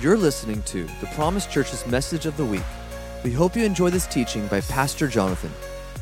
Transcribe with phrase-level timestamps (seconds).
[0.00, 2.62] You're listening to the Promise Church's message of the week.
[3.24, 5.50] We hope you enjoy this teaching by Pastor Jonathan.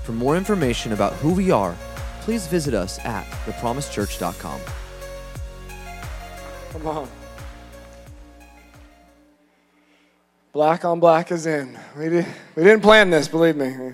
[0.02, 1.74] For more information about who we are,
[2.20, 4.60] please visit us at thepromisechurch.com.
[6.72, 7.08] Come on.
[10.52, 11.78] Black on black is in.
[11.96, 13.92] We, did, we didn't plan this, believe me.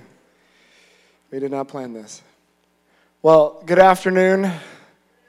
[1.30, 2.22] We did not plan this.
[3.22, 4.50] Well, good afternoon.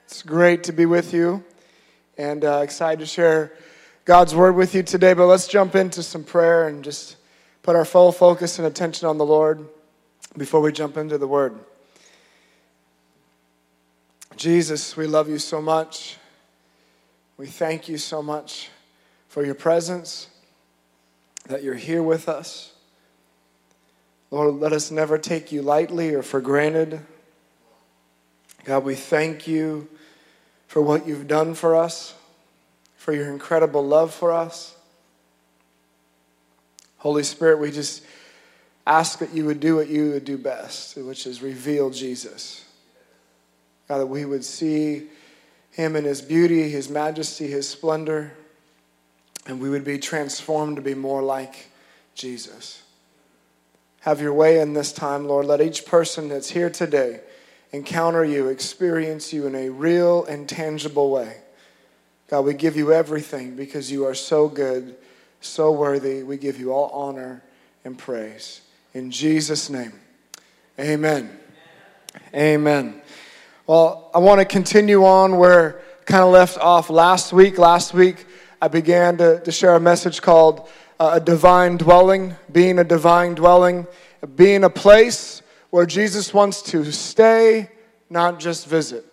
[0.06, 1.44] It's great to be with you
[2.18, 3.52] and uh, excited to share
[4.06, 5.14] God's word with you today.
[5.14, 7.16] But let's jump into some prayer and just
[7.62, 9.66] put our full focus and attention on the Lord
[10.38, 11.58] before we jump into the word.
[14.36, 16.18] Jesus, we love you so much.
[17.38, 18.70] We thank you so much
[19.30, 20.28] for your presence,
[21.48, 22.74] that you're here with us.
[24.32, 27.00] Lord, let us never take you lightly or for granted.
[28.66, 29.88] God, we thank you
[30.68, 32.16] for what you've done for us
[33.04, 34.78] for your incredible love for us.
[37.00, 38.02] Holy Spirit, we just
[38.88, 42.64] ask that you would do what you would do best, which is reveal Jesus.
[43.90, 45.10] God, that we would see
[45.72, 48.32] him in his beauty, his majesty, his splendor,
[49.48, 51.68] and we would be transformed to be more like
[52.16, 52.84] Jesus.
[54.00, 55.46] Have your way in this time, Lord.
[55.46, 57.20] Let each person that's here today
[57.74, 61.43] encounter you, experience you in a real and tangible way.
[62.34, 64.96] God, we give you everything because you are so good,
[65.40, 66.24] so worthy.
[66.24, 67.44] We give you all honor
[67.86, 68.62] and praise.
[68.96, 69.94] In Jesus' name,
[70.80, 71.30] amen.
[72.34, 73.04] Amen.
[73.68, 77.60] Well, I want to continue on where kind of left off last week.
[77.60, 78.26] Last week,
[78.60, 80.68] I began to, to share a message called
[81.00, 83.86] uh, A Divine Dwelling, being a divine dwelling,
[84.36, 87.70] being a place where Jesus wants to stay,
[88.10, 89.06] not just visit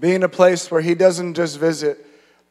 [0.00, 2.03] being a place where he doesn't just visit,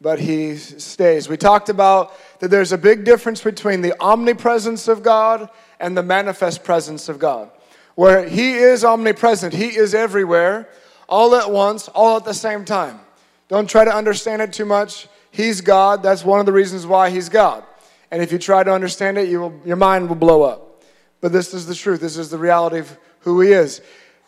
[0.04, 1.30] but he stays.
[1.30, 5.48] We talked about that there's a big difference between the omnipresence of God
[5.80, 7.50] and the manifest presence of God.
[7.94, 10.68] Where he is omnipresent, he is everywhere,
[11.08, 13.00] all at once, all at the same time.
[13.48, 15.08] Don't try to understand it too much.
[15.30, 16.02] He's God.
[16.02, 17.64] That's one of the reasons why he's God.
[18.10, 20.82] And if you try to understand it, you will, your mind will blow up.
[21.22, 22.02] But this is the truth.
[22.02, 23.80] This is the reality of who he is.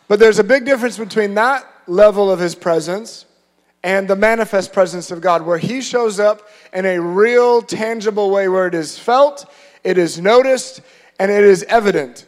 [0.07, 3.26] But there's a big difference between that level of his presence
[3.87, 8.49] and the manifest presence of God, where he shows up in a real, tangible way,
[8.49, 9.49] where it is felt,
[9.81, 10.81] it is noticed,
[11.17, 12.27] and it is evident.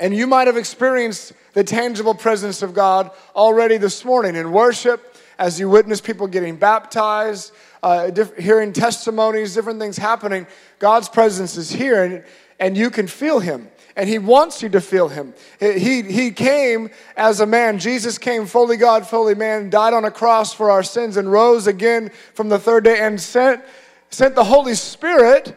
[0.00, 5.16] And you might have experienced the tangible presence of God already this morning in worship
[5.38, 7.52] as you witness people getting baptized,
[7.84, 10.48] uh, diff- hearing testimonies, different things happening.
[10.80, 12.24] God's presence is here, and,
[12.58, 15.32] and you can feel Him and he wants you to feel him.
[15.60, 17.78] Eh, he, he came as a man.
[17.78, 21.66] Jesus came fully God, fully man, died on a cross for our sins, and rose
[21.66, 23.62] again from the third day and sent,
[24.10, 25.56] sent the Holy Spirit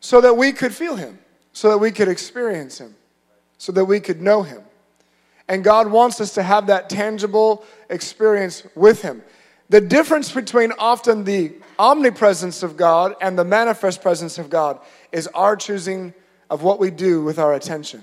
[0.00, 1.18] so that we could feel him,
[1.54, 2.94] so that we could experience him,
[3.56, 4.60] so that we could know him.
[5.48, 9.22] And God wants us to have that tangible experience with him.
[9.70, 14.78] The difference between often the omnipresence of God and the manifest presence of God
[15.10, 16.12] is our choosing
[16.54, 18.00] of what we do with our attention.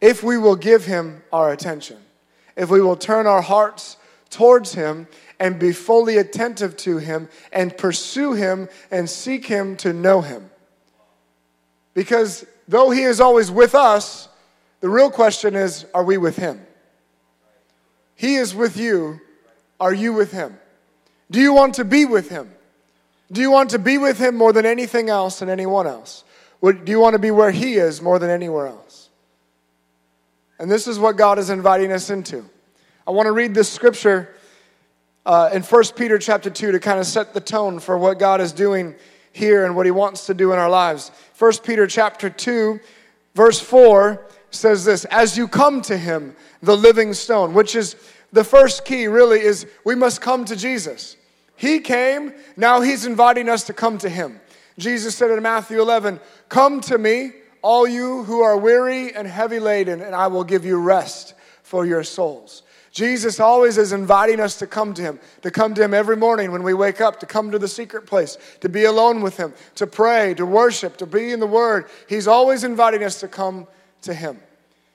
[0.00, 1.96] If we will give Him our attention,
[2.56, 3.96] if we will turn our hearts
[4.30, 5.08] towards Him
[5.40, 10.48] and be fully attentive to Him and pursue Him and seek Him to know Him.
[11.92, 14.28] Because though He is always with us,
[14.78, 16.64] the real question is are we with Him?
[18.14, 19.20] He is with you.
[19.80, 20.56] Are you with Him?
[21.32, 22.48] Do you want to be with Him?
[23.32, 26.22] Do you want to be with Him more than anything else and anyone else?
[26.72, 29.10] Do you want to be where He is more than anywhere else?
[30.58, 32.44] And this is what God is inviting us into.
[33.06, 34.34] I want to read this scripture
[35.26, 38.40] uh, in 1 Peter chapter 2 to kind of set the tone for what God
[38.40, 38.94] is doing
[39.32, 41.10] here and what He wants to do in our lives.
[41.38, 42.78] 1 Peter chapter 2,
[43.34, 47.96] verse 4 says this As you come to Him, the living stone, which is
[48.32, 51.16] the first key really is we must come to Jesus.
[51.56, 54.40] He came, now He's inviting us to come to Him.
[54.78, 57.32] Jesus said in Matthew 11, Come to me,
[57.62, 61.86] all you who are weary and heavy laden, and I will give you rest for
[61.86, 62.62] your souls.
[62.90, 66.52] Jesus always is inviting us to come to Him, to come to Him every morning
[66.52, 69.52] when we wake up, to come to the secret place, to be alone with Him,
[69.76, 71.86] to pray, to worship, to be in the Word.
[72.08, 73.66] He's always inviting us to come
[74.02, 74.38] to Him.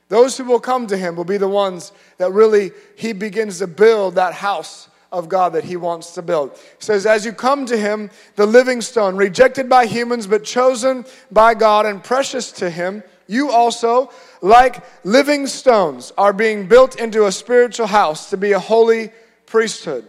[0.09, 3.67] Those who will come to Him will be the ones that really He begins to
[3.67, 6.57] build that house of God that he wants to build.
[6.79, 11.53] Says, As you come to him, the living stone, rejected by humans, but chosen by
[11.53, 14.11] God and precious to him, you also,
[14.41, 19.11] like living stones, are being built into a spiritual house to be a holy
[19.45, 20.07] priesthood,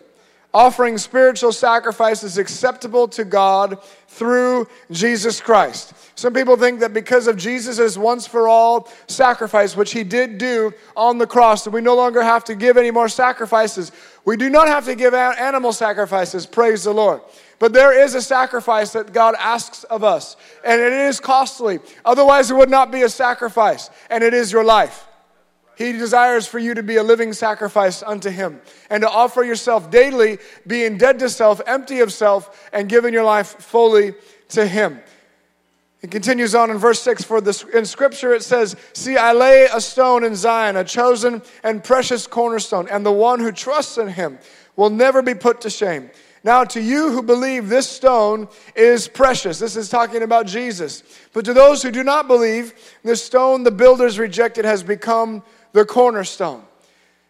[0.53, 5.95] offering spiritual sacrifices acceptable to God through Jesus Christ.
[6.17, 10.73] Some people think that because of Jesus' once for all sacrifice, which he did do
[10.97, 13.93] on the cross, that we no longer have to give any more sacrifices.
[14.25, 17.21] We do not have to give animal sacrifices, praise the Lord.
[17.59, 21.79] But there is a sacrifice that God asks of us, and it is costly.
[22.05, 25.07] Otherwise, it would not be a sacrifice, and it is your life.
[25.81, 28.61] He desires for you to be a living sacrifice unto Him
[28.91, 30.37] and to offer yourself daily,
[30.67, 34.13] being dead to self, empty of self, and giving your life fully
[34.51, 35.01] to Him.
[36.03, 39.69] It continues on in verse 6 For this, in Scripture it says, See, I lay
[39.73, 44.09] a stone in Zion, a chosen and precious cornerstone, and the one who trusts in
[44.09, 44.39] Him
[44.77, 46.11] will never be put to shame.
[46.45, 49.59] Now, to you who believe, this stone is precious.
[49.59, 51.03] This is talking about Jesus.
[51.33, 55.43] But to those who do not believe, this stone the builders rejected has become
[55.73, 56.63] the cornerstone.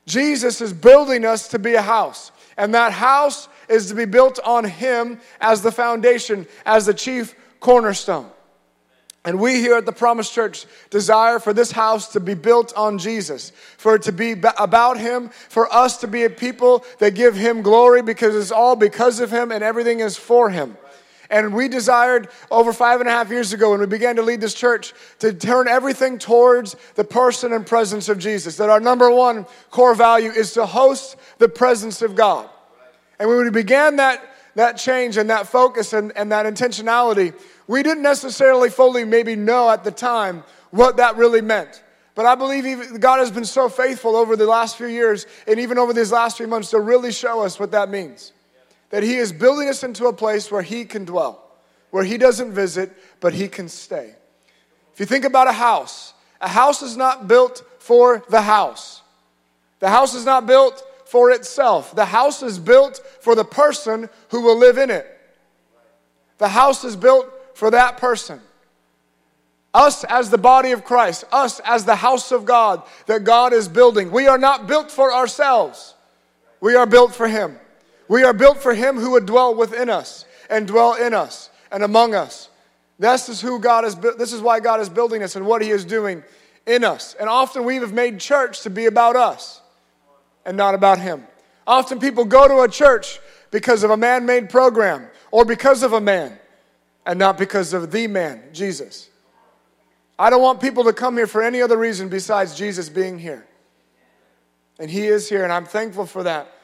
[0.06, 4.38] Jesus is building us to be a house, and that house is to be built
[4.44, 8.28] on Him as the foundation, as the chief cornerstone.
[9.24, 12.98] And we here at the Promise Church desire for this house to be built on
[12.98, 17.36] Jesus, for it to be about Him, for us to be a people that give
[17.36, 20.76] Him glory because it's all because of Him and everything is for Him.
[21.30, 24.40] And we desired over five and a half years ago when we began to lead
[24.40, 28.56] this church to turn everything towards the person and presence of Jesus.
[28.56, 32.50] That our number one core value is to host the presence of God.
[33.20, 34.24] And when we began that,
[34.56, 37.32] that change and that focus and, and that intentionality,
[37.68, 41.84] we didn't necessarily fully maybe know at the time what that really meant.
[42.16, 45.78] But I believe God has been so faithful over the last few years and even
[45.78, 48.32] over these last few months to really show us what that means
[48.90, 51.42] that He is building us into a place where He can dwell,
[51.90, 54.14] where He doesn't visit, but He can stay.
[54.92, 59.02] If you think about a house, a house is not built for the house.
[59.78, 61.94] The house is not built for itself.
[61.94, 65.06] The house is built for the person who will live in it.
[66.38, 68.40] The house is built for that person.
[69.72, 73.68] Us as the body of Christ, us as the house of God that God is
[73.68, 74.10] building.
[74.10, 75.94] We are not built for ourselves,
[76.60, 77.58] we are built for Him.
[78.10, 81.84] We are built for him who would dwell within us and dwell in us and
[81.84, 82.48] among us.
[82.98, 85.70] This is who God is this is why God is building us and what he
[85.70, 86.24] is doing
[86.66, 87.14] in us.
[87.20, 89.62] And often we have made church to be about us
[90.44, 91.24] and not about him.
[91.68, 93.20] Often people go to a church
[93.52, 96.36] because of a man-made program or because of a man
[97.06, 99.08] and not because of the man, Jesus.
[100.18, 103.46] I don't want people to come here for any other reason besides Jesus being here.
[104.80, 106.56] And he is here and I'm thankful for that.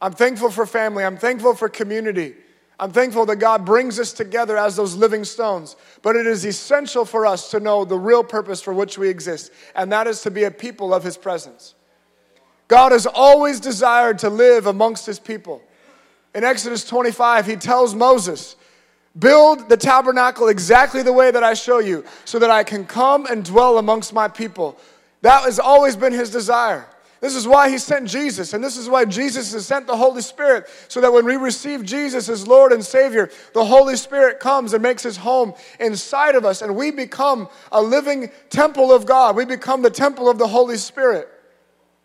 [0.00, 1.04] I'm thankful for family.
[1.04, 2.34] I'm thankful for community.
[2.80, 5.74] I'm thankful that God brings us together as those living stones.
[6.02, 9.50] But it is essential for us to know the real purpose for which we exist,
[9.74, 11.74] and that is to be a people of His presence.
[12.68, 15.60] God has always desired to live amongst His people.
[16.34, 18.54] In Exodus 25, He tells Moses,
[19.18, 23.26] Build the tabernacle exactly the way that I show you, so that I can come
[23.26, 24.78] and dwell amongst my people.
[25.22, 26.86] That has always been His desire.
[27.20, 30.22] This is why he sent Jesus, and this is why Jesus has sent the Holy
[30.22, 34.72] Spirit, so that when we receive Jesus as Lord and Savior, the Holy Spirit comes
[34.72, 39.34] and makes his home inside of us, and we become a living temple of God.
[39.34, 41.28] We become the temple of the Holy Spirit.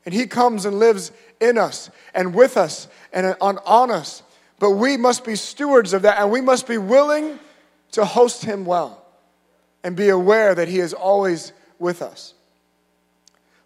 [0.06, 4.24] And he comes and lives in us and with us and on, on us.
[4.60, 7.40] But we must be stewards of that, and we must be willing
[7.92, 9.06] to host him well
[9.84, 12.34] and be aware that he is always with us.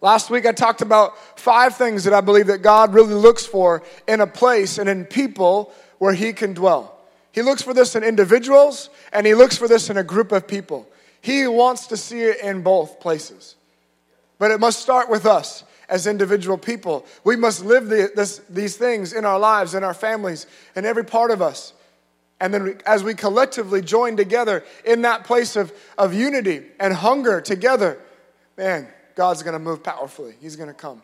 [0.01, 3.83] Last week I talked about five things that I believe that God really looks for
[4.07, 6.97] in a place and in people where he can dwell.
[7.31, 10.47] He looks for this in individuals and he looks for this in a group of
[10.47, 10.87] people.
[11.21, 13.55] He wants to see it in both places.
[14.39, 17.05] But it must start with us as individual people.
[17.23, 21.05] We must live the, this, these things in our lives, in our families, in every
[21.05, 21.73] part of us.
[22.39, 27.41] And then as we collectively join together in that place of, of unity and hunger
[27.41, 27.97] together,
[28.57, 28.87] man,
[29.17, 30.35] God's going to move powerfully.
[30.39, 31.01] He's going to come.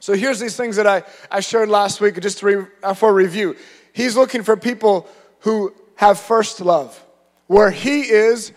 [0.00, 3.54] So here's these things that I, I shared last week just re, uh, for review.
[3.92, 5.06] He's looking for people
[5.40, 6.98] who have first love,
[7.46, 8.52] where He is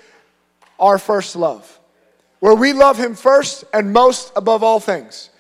[0.80, 1.80] our first love,
[2.40, 5.32] where we love Him first and most above all things.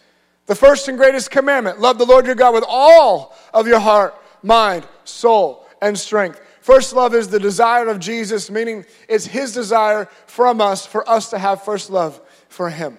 [0.47, 4.13] The first and greatest commandment love the Lord your God with all of your heart,
[4.43, 6.41] mind, soul, and strength.
[6.59, 11.29] First love is the desire of Jesus, meaning it's His desire from us for us
[11.29, 12.19] to have first love
[12.49, 12.97] for Him.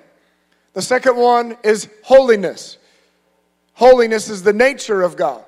[0.73, 2.79] The second one is holiness.
[3.75, 5.45] Holiness is the nature of God.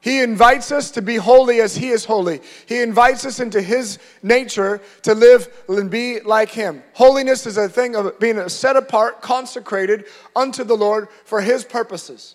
[0.00, 2.40] He invites us to be holy as He is holy.
[2.66, 6.82] He invites us into His nature to live and be like Him.
[6.94, 12.34] Holiness is a thing of being set apart, consecrated unto the Lord for His purposes.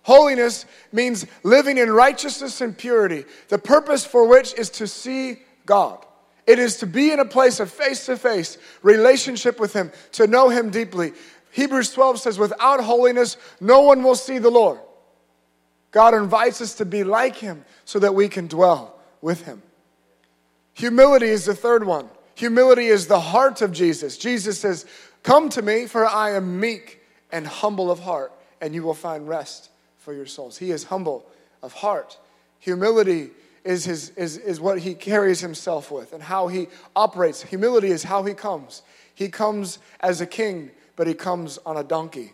[0.00, 6.04] Holiness means living in righteousness and purity, the purpose for which is to see God.
[6.46, 10.26] It is to be in a place of face to face relationship with Him, to
[10.26, 11.12] know Him deeply.
[11.54, 14.80] Hebrews 12 says, Without holiness, no one will see the Lord.
[15.92, 19.62] God invites us to be like Him so that we can dwell with Him.
[20.72, 22.08] Humility is the third one.
[22.34, 24.18] Humility is the heart of Jesus.
[24.18, 24.84] Jesus says,
[25.22, 29.28] Come to me, for I am meek and humble of heart, and you will find
[29.28, 30.58] rest for your souls.
[30.58, 31.24] He is humble
[31.62, 32.18] of heart.
[32.58, 33.30] Humility
[33.62, 37.42] is, his, is, is what he carries himself with and how he operates.
[37.42, 38.82] Humility is how he comes.
[39.14, 42.32] He comes as a king, but he comes on a donkey.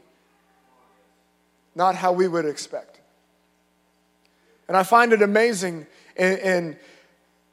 [1.74, 3.00] Not how we would expect.
[4.68, 5.86] And I find it amazing
[6.16, 6.76] in, in,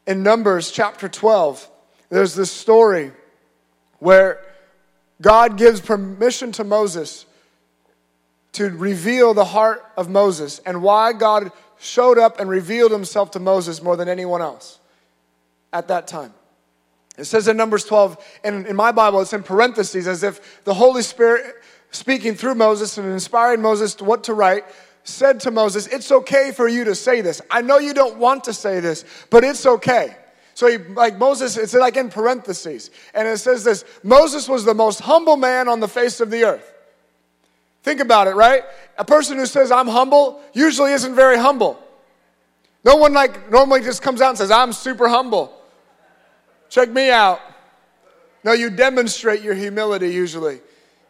[0.05, 1.69] in Numbers chapter 12,
[2.09, 3.11] there's this story
[3.99, 4.39] where
[5.21, 7.25] God gives permission to Moses
[8.53, 13.39] to reveal the heart of Moses and why God showed up and revealed himself to
[13.39, 14.79] Moses more than anyone else
[15.71, 16.33] at that time.
[17.17, 20.73] It says in Numbers 12, and in my Bible, it's in parentheses, as if the
[20.73, 21.55] Holy Spirit
[21.91, 24.65] speaking through Moses and inspiring Moses to what to write,
[25.03, 27.41] said to Moses, It's okay for you to say this.
[27.49, 30.15] I know you don't want to say this, but it's okay.
[30.53, 32.91] So he, like Moses, it's like in parentheses.
[33.13, 36.43] And it says this Moses was the most humble man on the face of the
[36.43, 36.73] earth.
[37.83, 38.63] Think about it, right?
[38.97, 41.81] A person who says, I'm humble, usually isn't very humble.
[42.83, 45.56] No one like normally just comes out and says, I'm super humble.
[46.69, 47.39] Check me out.
[48.43, 50.59] No, you demonstrate your humility usually.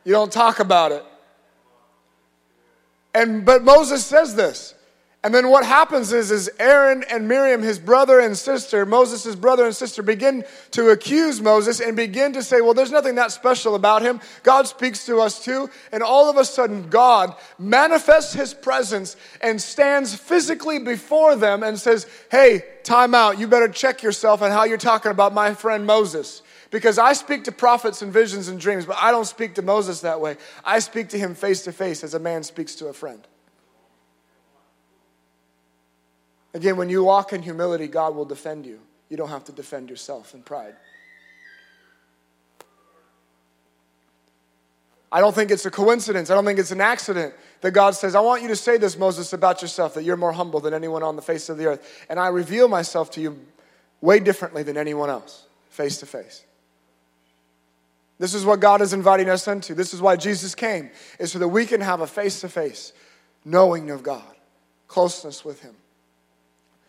[0.04, 1.04] You don't talk about it.
[3.14, 4.74] And but Moses says this.
[5.28, 9.66] And then what happens is, is Aaron and Miriam, his brother and sister, Moses' brother
[9.66, 13.76] and sister, begin to accuse Moses and begin to say, well, there's nothing that special
[13.76, 14.22] about him.
[14.44, 15.70] God speaks to us too.
[15.92, 21.78] And all of a sudden, God manifests his presence and stands physically before them and
[21.78, 23.38] says, hey, time out.
[23.38, 26.42] You better check yourself on how you're talking about my friend Moses.
[26.72, 30.00] Because I speak to prophets and visions and dreams, but I don't speak to Moses
[30.00, 30.38] that way.
[30.64, 33.28] I speak to him face to face as a man speaks to a friend.
[36.58, 38.80] Again, when you walk in humility, God will defend you.
[39.10, 40.74] You don't have to defend yourself in pride.
[45.12, 46.32] I don't think it's a coincidence.
[46.32, 48.98] I don't think it's an accident that God says, I want you to say this,
[48.98, 52.06] Moses, about yourself, that you're more humble than anyone on the face of the earth.
[52.10, 53.40] And I reveal myself to you
[54.02, 56.44] way differently than anyone else, face to face.
[58.18, 59.76] This is what God is inviting us into.
[59.76, 62.94] This is why Jesus came, is so that we can have a face to face
[63.46, 64.26] knowing of God,
[64.88, 65.76] closeness with Him.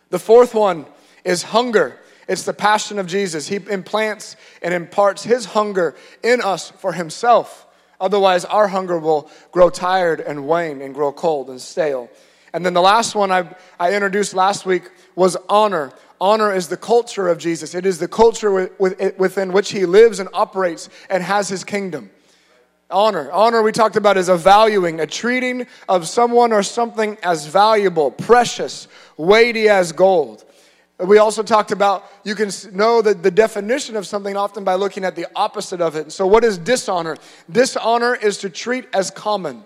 [0.09, 0.85] The fourth one
[1.23, 1.97] is hunger.
[2.27, 3.47] It's the passion of Jesus.
[3.47, 7.65] He implants and imparts his hunger in us for himself.
[7.99, 12.09] Otherwise, our hunger will grow tired and wane and grow cold and stale.
[12.53, 13.47] And then the last one I,
[13.79, 15.91] I introduced last week was honor.
[16.21, 20.29] Honor is the culture of Jesus, it is the culture within which he lives and
[20.33, 22.09] operates and has his kingdom.
[22.91, 23.31] Honor.
[23.31, 28.09] Honor, we talked about, is a valuing, a treating of someone or something as valuable,
[28.09, 28.87] precious,
[29.19, 30.45] weighty as gold.
[30.97, 35.05] We also talked about you can know the, the definition of something often by looking
[35.05, 36.11] at the opposite of it.
[36.11, 37.17] So, what is dishonor?
[37.51, 39.63] Dishonor is to treat as common,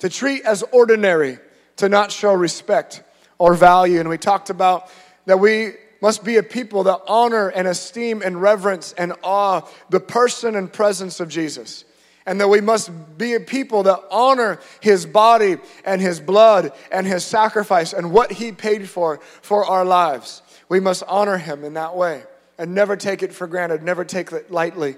[0.00, 1.38] to treat as ordinary,
[1.76, 3.02] to not show respect
[3.38, 4.00] or value.
[4.00, 4.90] And we talked about
[5.26, 10.00] that we must be a people that honor and esteem and reverence and awe the
[10.00, 11.84] person and presence of Jesus
[12.26, 17.06] and that we must be a people that honor his body and his blood and
[17.06, 20.42] his sacrifice and what he paid for for our lives.
[20.68, 22.22] We must honor him in that way
[22.58, 24.96] and never take it for granted, never take it lightly.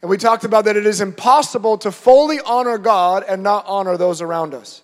[0.00, 3.96] And we talked about that it is impossible to fully honor God and not honor
[3.96, 4.82] those around us.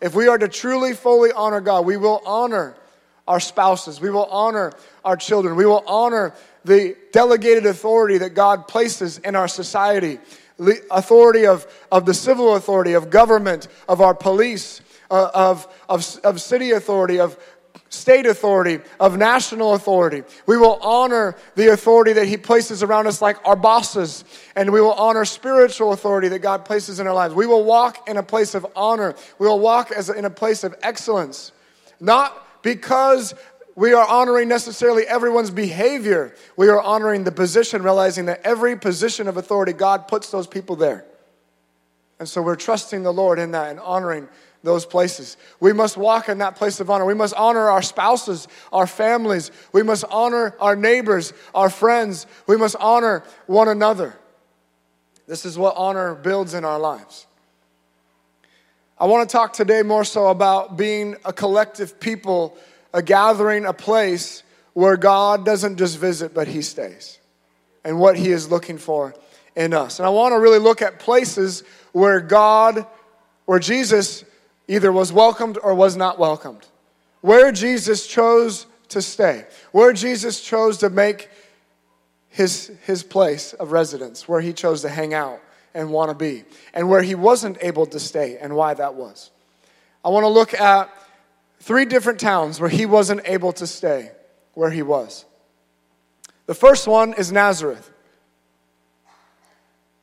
[0.00, 2.74] If we are to truly fully honor God, we will honor
[3.26, 4.72] our spouses, we will honor
[5.04, 10.18] our children, we will honor the delegated authority that God places in our society
[10.90, 16.40] authority of, of the civil authority, of government, of our police, uh, of, of, of
[16.40, 17.38] city authority, of
[17.90, 20.22] state authority, of national authority.
[20.46, 24.24] We will honor the authority that He places around us, like our bosses,
[24.56, 27.34] and we will honor spiritual authority that God places in our lives.
[27.34, 29.14] We will walk in a place of honor.
[29.38, 31.52] We will walk as in a place of excellence,
[32.00, 33.34] not because
[33.78, 36.34] we are honoring necessarily everyone's behavior.
[36.56, 40.74] We are honoring the position, realizing that every position of authority, God puts those people
[40.74, 41.04] there.
[42.18, 44.26] And so we're trusting the Lord in that and honoring
[44.64, 45.36] those places.
[45.60, 47.04] We must walk in that place of honor.
[47.04, 49.52] We must honor our spouses, our families.
[49.72, 52.26] We must honor our neighbors, our friends.
[52.48, 54.18] We must honor one another.
[55.28, 57.28] This is what honor builds in our lives.
[59.00, 62.58] I want to talk today more so about being a collective people,
[62.92, 64.42] a gathering, a place
[64.72, 67.18] where God doesn't just visit, but He stays,
[67.84, 69.14] and what He is looking for
[69.56, 69.98] in us.
[69.98, 72.86] And I want to really look at places where God,
[73.44, 74.24] where Jesus
[74.68, 76.66] either was welcomed or was not welcomed,
[77.22, 81.28] where Jesus chose to stay, where Jesus chose to make
[82.28, 85.40] his, his place of residence, where he chose to hang out
[85.74, 89.30] and want to be, and where he wasn't able to stay, and why that was.
[90.04, 90.90] I want to look at
[91.60, 94.12] three different towns where he wasn't able to stay
[94.54, 95.24] where he was.
[96.46, 97.90] The first one is Nazareth.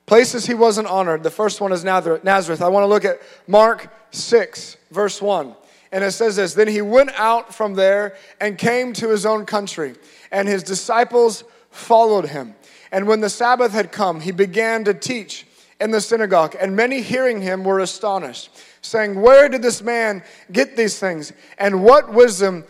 [0.05, 1.23] Places he wasn't honored.
[1.23, 2.61] The first one is Nazareth.
[2.61, 5.55] I want to look at Mark 6, verse 1.
[5.91, 9.45] And it says this Then he went out from there and came to his own
[9.45, 9.95] country,
[10.31, 12.55] and his disciples followed him.
[12.91, 15.44] And when the Sabbath had come, he began to teach
[15.79, 18.49] in the synagogue, and many hearing him were astonished,
[18.81, 21.33] saying, Where did this man get these things?
[21.57, 22.63] And what wisdom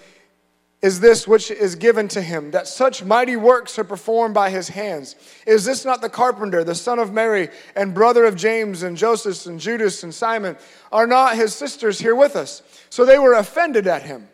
[0.81, 4.69] is this which is given to him, that such mighty works are performed by his
[4.69, 5.15] hands?
[5.47, 9.45] Is this not the carpenter, the son of Mary, and brother of James, and Joseph,
[9.45, 10.57] and Judas, and Simon?
[10.91, 12.62] Are not his sisters here with us?
[12.89, 14.27] So they were offended at him.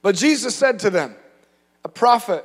[0.00, 1.16] But Jesus said to them,
[1.84, 2.44] A prophet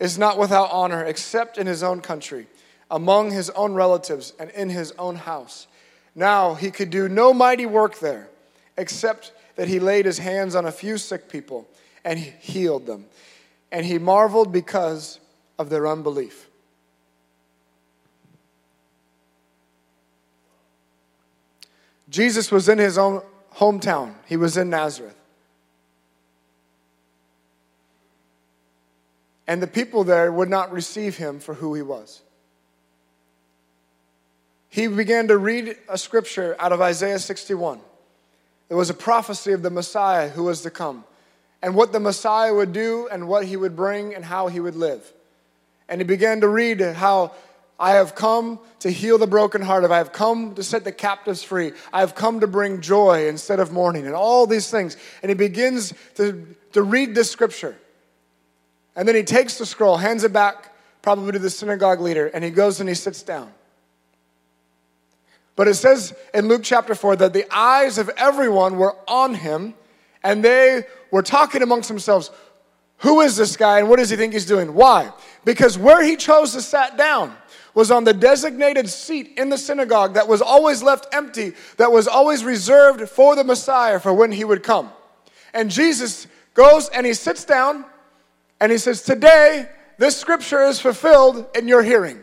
[0.00, 2.46] is not without honor except in his own country,
[2.90, 5.66] among his own relatives, and in his own house.
[6.14, 8.28] Now he could do no mighty work there,
[8.76, 11.68] except that he laid his hands on a few sick people
[12.04, 13.06] and he healed them.
[13.72, 15.18] And he marveled because
[15.58, 16.48] of their unbelief.
[22.08, 23.22] Jesus was in his own
[23.54, 25.16] hometown, he was in Nazareth.
[29.46, 32.22] And the people there would not receive him for who he was.
[34.74, 37.78] He began to read a scripture out of Isaiah 61.
[38.68, 41.04] It was a prophecy of the Messiah who was to come
[41.62, 44.74] and what the Messiah would do and what he would bring and how he would
[44.74, 45.12] live.
[45.88, 47.34] And he began to read how
[47.78, 49.92] I have come to heal the brokenhearted.
[49.92, 51.70] I have come to set the captives free.
[51.92, 54.96] I have come to bring joy instead of mourning, and all these things.
[55.22, 57.76] And he begins to, to read this scripture.
[58.96, 62.42] And then he takes the scroll, hands it back, probably to the synagogue leader, and
[62.42, 63.52] he goes and he sits down.
[65.56, 69.74] But it says in Luke chapter 4 that the eyes of everyone were on him
[70.22, 72.30] and they were talking amongst themselves,
[72.98, 74.74] who is this guy and what does he think he's doing?
[74.74, 75.12] Why?
[75.44, 77.36] Because where he chose to sit down
[77.74, 82.08] was on the designated seat in the synagogue that was always left empty, that was
[82.08, 84.90] always reserved for the Messiah for when he would come.
[85.52, 87.84] And Jesus goes and he sits down
[88.60, 92.22] and he says, Today, this scripture is fulfilled in your hearing.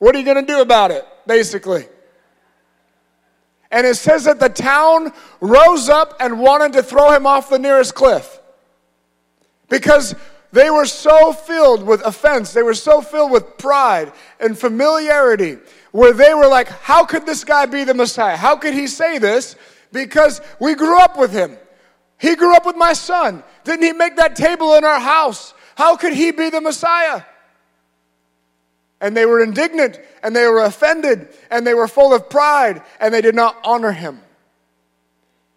[0.00, 1.86] What are you going to do about it, basically?
[3.70, 7.58] And it says that the town rose up and wanted to throw him off the
[7.58, 8.40] nearest cliff.
[9.68, 10.14] Because
[10.52, 15.58] they were so filled with offense, they were so filled with pride and familiarity,
[15.92, 18.36] where they were like, How could this guy be the Messiah?
[18.36, 19.54] How could he say this?
[19.92, 21.58] Because we grew up with him.
[22.18, 23.44] He grew up with my son.
[23.64, 25.52] Didn't he make that table in our house?
[25.74, 27.22] How could he be the Messiah?
[29.00, 33.12] And they were indignant and they were offended and they were full of pride and
[33.12, 34.20] they did not honor him.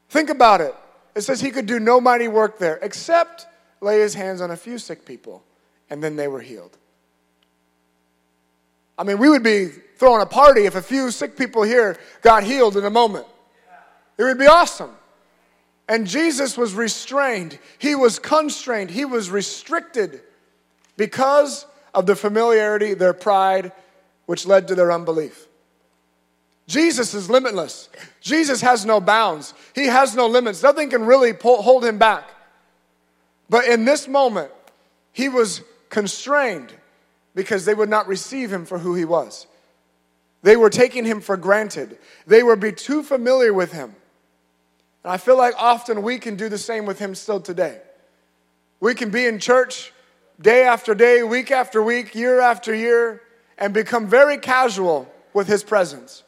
[0.09, 0.73] Think about it.
[1.15, 3.47] It says he could do no mighty work there except
[3.81, 5.43] lay his hands on a few sick people
[5.89, 6.77] and then they were healed.
[8.97, 12.43] I mean, we would be throwing a party if a few sick people here got
[12.43, 13.25] healed in a moment.
[14.17, 14.91] It would be awesome.
[15.87, 20.21] And Jesus was restrained, he was constrained, he was restricted
[20.95, 23.71] because of the familiarity, their pride,
[24.25, 25.47] which led to their unbelief.
[26.67, 27.89] Jesus is limitless.
[28.21, 29.53] Jesus has no bounds.
[29.75, 30.63] He has no limits.
[30.63, 32.29] Nothing can really pull, hold him back.
[33.49, 34.51] But in this moment,
[35.11, 36.73] he was constrained
[37.35, 39.45] because they would not receive him for who he was.
[40.41, 41.97] They were taking him for granted.
[42.27, 43.95] They were be too familiar with him.
[45.03, 47.81] And I feel like often we can do the same with him still today.
[48.79, 49.91] We can be in church
[50.41, 53.21] day after day, week after week, year after year,
[53.57, 56.23] and become very casual with His presence.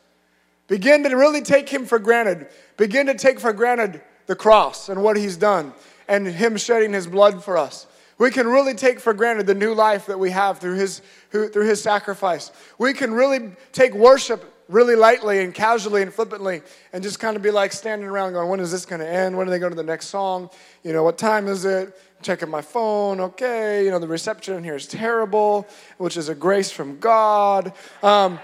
[0.68, 2.48] Begin to really take Him for granted.
[2.78, 5.74] Begin to take for granted the cross and what He's done
[6.08, 7.88] and Him shedding His blood for us.
[8.18, 11.68] We can really take for granted the new life that we have through His, through
[11.68, 12.52] his sacrifice.
[12.78, 16.62] We can really take worship really lightly and casually and flippantly
[16.94, 19.38] and just kind of be like standing around going, when is this going to end?
[19.38, 20.50] When are they going to the next song?
[20.84, 21.96] You know, what time is it?
[22.26, 23.20] Checking my phone.
[23.20, 25.68] Okay, you know, the reception here is terrible,
[26.00, 27.72] which is a grace from God.
[28.02, 28.40] Um,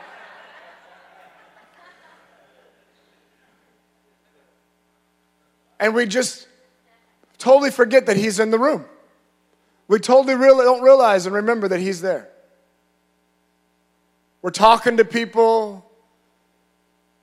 [5.80, 6.48] And we just
[7.39, 8.86] totally forget that He's in the room.
[9.88, 12.30] We totally really don't realize and remember that He's there.
[14.44, 15.84] We're talking to people.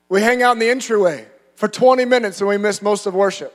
[0.09, 3.55] We hang out in the entryway for 20 minutes and we miss most of worship.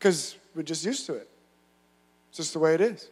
[0.00, 1.28] Because we're just used to it.
[2.30, 3.06] It's just the way it is.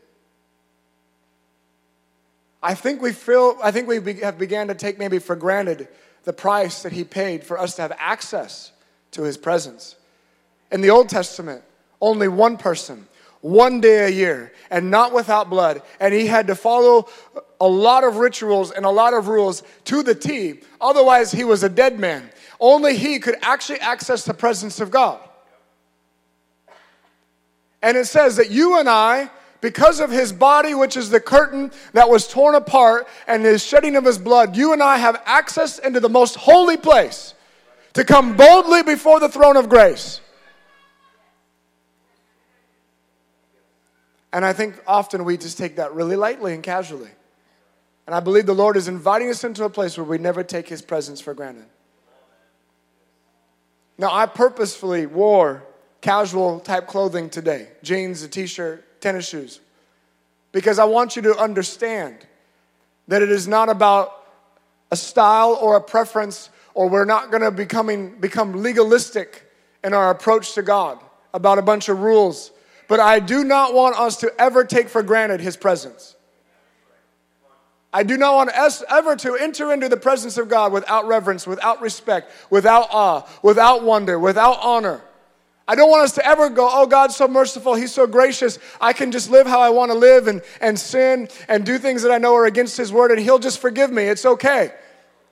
[2.62, 5.87] I think we feel, I think we have began to take maybe for granted
[6.24, 8.72] the price that he paid for us to have access
[9.12, 9.96] to his presence.
[10.72, 11.62] In the Old Testament,
[12.01, 13.07] only one person,
[13.42, 15.83] one day a year, and not without blood.
[16.01, 17.09] And he had to follow
[17.61, 20.61] a lot of rituals and a lot of rules to the T.
[20.81, 22.31] Otherwise, he was a dead man.
[22.59, 25.20] Only he could actually access the presence of God.
[27.83, 31.71] And it says that you and I, because of his body, which is the curtain
[31.93, 35.79] that was torn apart, and his shedding of his blood, you and I have access
[35.79, 37.35] into the most holy place
[37.95, 40.21] to come boldly before the throne of grace.
[44.33, 47.11] And I think often we just take that really lightly and casually.
[48.07, 50.69] And I believe the Lord is inviting us into a place where we never take
[50.69, 51.67] his presence for granted.
[53.97, 55.64] Now, I purposefully wore
[56.01, 59.61] casual type clothing today jeans, a t shirt, tennis shoes.
[60.53, 62.27] Because I want you to understand
[63.09, 64.25] that it is not about
[64.91, 69.51] a style or a preference, or we're not going to become legalistic
[69.85, 70.99] in our approach to God
[71.35, 72.51] about a bunch of rules.
[72.89, 76.17] But I do not want us to ever take for granted His presence.
[77.93, 81.47] I do not want us ever to enter into the presence of God without reverence,
[81.47, 85.03] without respect, without awe, without wonder, without honor.
[85.71, 88.59] I don't want us to ever go, oh, God's so merciful, He's so gracious.
[88.81, 92.03] I can just live how I want to live and, and sin and do things
[92.03, 94.05] that I know are against His word, and He'll just forgive me.
[94.05, 94.73] It's okay.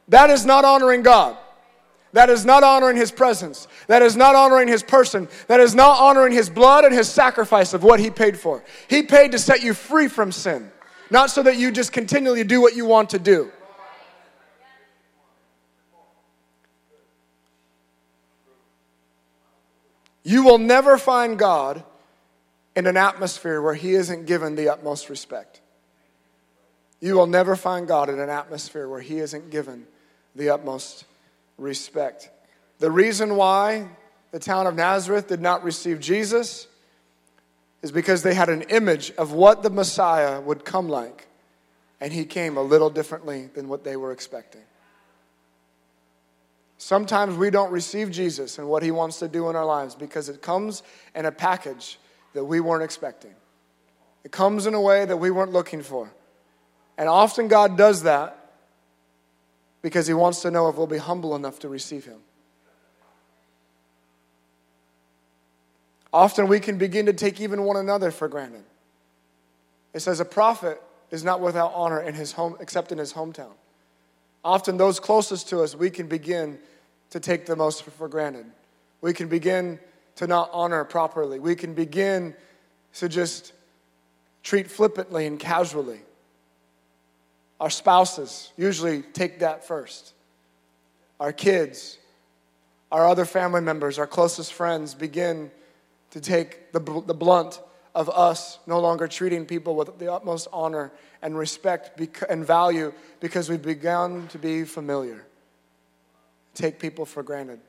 [0.08, 1.38] That is not honoring God.
[2.12, 3.66] That is not honoring His presence.
[3.86, 5.26] That is not honoring His person.
[5.48, 8.62] That is not honoring His blood and His sacrifice of what He paid for.
[8.88, 10.70] He paid to set you free from sin,
[11.10, 13.50] not so that you just continually do what you want to do.
[20.26, 21.84] You will never find God
[22.74, 25.60] in an atmosphere where He isn't given the utmost respect.
[27.00, 29.86] You will never find God in an atmosphere where He isn't given
[30.34, 31.04] the utmost
[31.58, 32.28] respect.
[32.80, 33.86] The reason why
[34.32, 36.66] the town of Nazareth did not receive Jesus
[37.82, 41.28] is because they had an image of what the Messiah would come like,
[42.00, 44.62] and He came a little differently than what they were expecting.
[46.86, 50.28] Sometimes we don't receive Jesus and what he wants to do in our lives because
[50.28, 50.84] it comes
[51.16, 51.98] in a package
[52.32, 53.34] that we weren't expecting.
[54.22, 56.12] It comes in a way that we weren't looking for.
[56.96, 58.38] And often God does that
[59.82, 62.20] because he wants to know if we'll be humble enough to receive him.
[66.12, 68.62] Often we can begin to take even one another for granted.
[69.92, 73.54] It says a prophet is not without honor in his home except in his hometown
[74.46, 76.58] often those closest to us, we can begin
[77.10, 78.46] to take the most for granted.
[79.00, 79.78] We can begin
[80.16, 81.38] to not honor properly.
[81.38, 82.34] We can begin
[82.94, 83.52] to just
[84.42, 86.00] treat flippantly and casually.
[87.60, 90.12] Our spouses usually take that first.
[91.18, 91.98] Our kids,
[92.92, 95.50] our other family members, our closest friends begin
[96.10, 97.60] to take the, the blunt
[97.94, 100.92] of us no longer treating people with the utmost honor
[101.22, 105.24] and respect and value because we've begun to be familiar.
[106.56, 107.60] Take people for granted.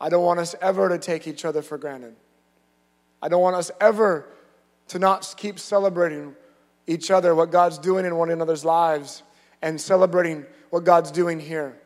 [0.00, 2.16] I don't want us ever to take each other for granted.
[3.22, 4.26] I don't want us ever
[4.88, 6.34] to not keep celebrating
[6.86, 9.22] each other, what God's doing in one another's lives,
[9.60, 11.78] and celebrating what God's doing here.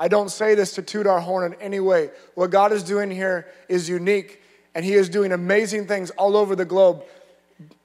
[0.00, 2.10] I don't say this to toot our horn in any way.
[2.34, 4.42] What God is doing here is unique
[4.74, 7.04] and he is doing amazing things all over the globe.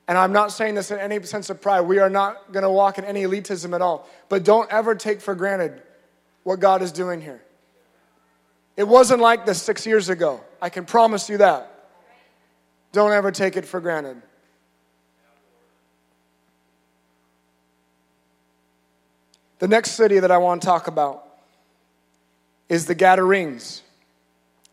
[0.08, 1.82] And I'm not saying this in any sense of pride.
[1.82, 4.08] We are not going to walk in any elitism at all.
[4.30, 5.84] But don't ever take for granted
[6.44, 7.44] what God is doing here.
[8.78, 10.40] It wasn't like this six years ago.
[10.62, 11.74] I can promise you that.
[12.94, 14.22] Don't ever take it for granted.
[19.60, 21.26] The next city that I want to talk about
[22.70, 23.82] is the Gadarenes.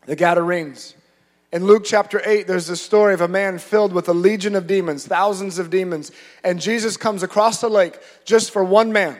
[0.05, 0.93] The Gadarenes.
[1.51, 4.67] In Luke chapter 8, there's this story of a man filled with a legion of
[4.67, 6.11] demons, thousands of demons,
[6.43, 9.17] and Jesus comes across the lake just for one man.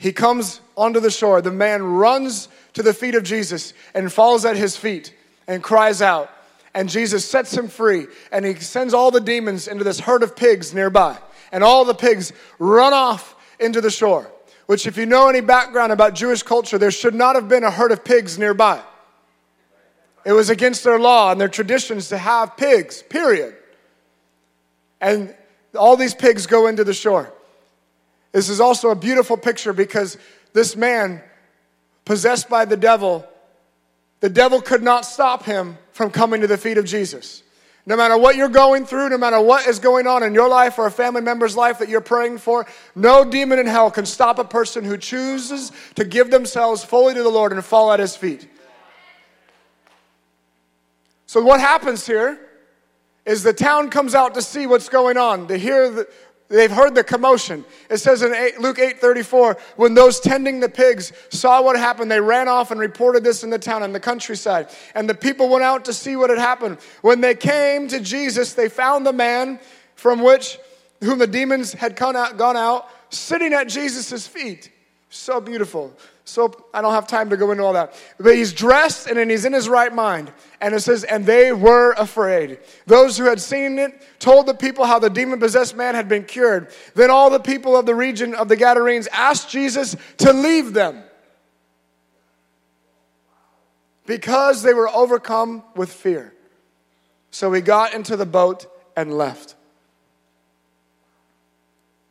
[0.00, 1.42] He comes onto the shore.
[1.42, 5.14] The man runs to the feet of Jesus and falls at his feet
[5.46, 6.30] and cries out.
[6.72, 10.34] And Jesus sets him free and he sends all the demons into this herd of
[10.34, 11.18] pigs nearby.
[11.52, 14.32] And all the pigs run off into the shore.
[14.70, 17.70] which, if you know any background about Jewish culture, there should not have been a
[17.72, 18.80] herd of pigs nearby.
[20.24, 23.54] It was against their law and their traditions to have pigs, period.
[25.00, 25.34] And
[25.76, 27.34] all these pigs go into the shore.
[28.32, 30.16] This is also a beautiful picture because
[30.52, 31.22] this man,
[32.04, 33.26] possessed by the devil,
[34.20, 37.42] the devil could not stop him from coming to the feet of Jesus.
[37.86, 40.78] No matter what you're going through, no matter what is going on in your life
[40.78, 44.38] or a family member's life that you're praying for, no demon in hell can stop
[44.38, 48.14] a person who chooses to give themselves fully to the Lord and fall at his
[48.14, 48.48] feet.
[51.26, 52.38] So, what happens here
[53.24, 56.08] is the town comes out to see what's going on, to hear the,
[56.50, 57.64] They've heard the commotion.
[57.88, 62.48] It says in Luke 8:34, when those tending the pigs saw what happened, they ran
[62.48, 64.68] off and reported this in the town and the countryside.
[64.96, 66.78] And the people went out to see what had happened.
[67.02, 69.60] When they came to Jesus, they found the man
[69.94, 70.58] from which
[71.02, 74.72] whom the demons had come out, gone out sitting at Jesus' feet.
[75.08, 75.92] So beautiful.
[76.30, 77.92] So I don't have time to go into all that.
[78.18, 80.32] But he's dressed and he's in his right mind.
[80.60, 82.60] And it says, and they were afraid.
[82.86, 86.24] Those who had seen it told the people how the demon possessed man had been
[86.24, 86.68] cured.
[86.94, 91.02] Then all the people of the region of the Gadarenes asked Jesus to leave them
[94.06, 96.32] because they were overcome with fear.
[97.32, 98.66] So he got into the boat
[98.96, 99.56] and left.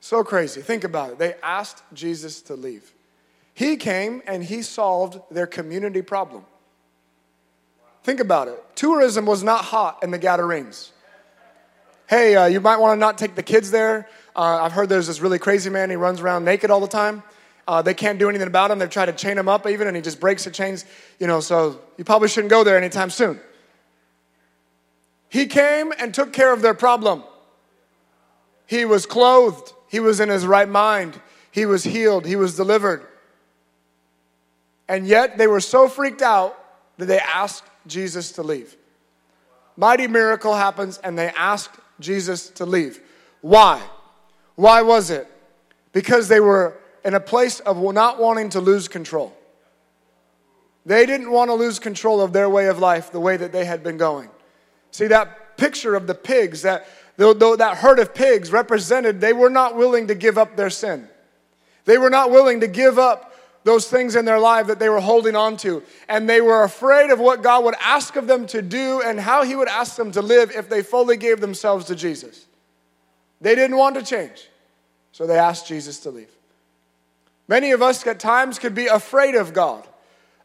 [0.02, 0.62] So crazy.
[0.62, 1.20] Think about it.
[1.20, 2.94] They asked Jesus to leave.
[3.60, 6.46] He came and he solved their community problem.
[8.06, 8.64] Think about it.
[8.74, 10.94] Tourism was not hot in the Gadarenes.
[12.08, 14.08] Hey, uh, you might want to not take the kids there.
[14.34, 15.90] Uh, I've heard there's this really crazy man.
[15.90, 17.22] He runs around naked all the time.
[17.68, 18.80] Uh, they can't do anything about him.
[18.80, 20.86] They've tried to chain him up even, and he just breaks the chains.
[21.20, 23.42] You know, so you probably shouldn't go there anytime soon.
[25.28, 27.26] He came and took care of their problem.
[28.68, 29.74] He was clothed.
[29.90, 31.20] He was in his right mind.
[31.52, 32.26] He was healed.
[32.26, 33.06] He was delivered.
[34.90, 36.58] And yet they were so freaked out
[36.98, 38.76] that they asked Jesus to leave.
[39.78, 43.00] Mighty miracle happens, and they asked Jesus to leave.
[43.42, 43.82] Why?
[44.56, 45.28] Why was it?
[45.94, 49.34] Because they were in a place of not wanting to lose control.
[50.86, 53.66] They didn't want to lose control of their way of life the way that they
[53.66, 54.30] had been going.
[54.92, 59.76] See, that picture of the pigs, that, that herd of pigs represented they were not
[59.76, 61.08] willing to give up their sin.
[61.86, 63.29] They were not willing to give up
[63.64, 65.84] those things in their life that they were holding on to.
[66.08, 69.44] And they were afraid of what God would ask of them to do and how
[69.44, 72.46] He would ask them to live if they fully gave themselves to Jesus.
[73.42, 74.50] They didn't want to change,
[75.12, 76.32] so they asked Jesus to leave.
[77.48, 79.88] Many of us at times could be afraid of God,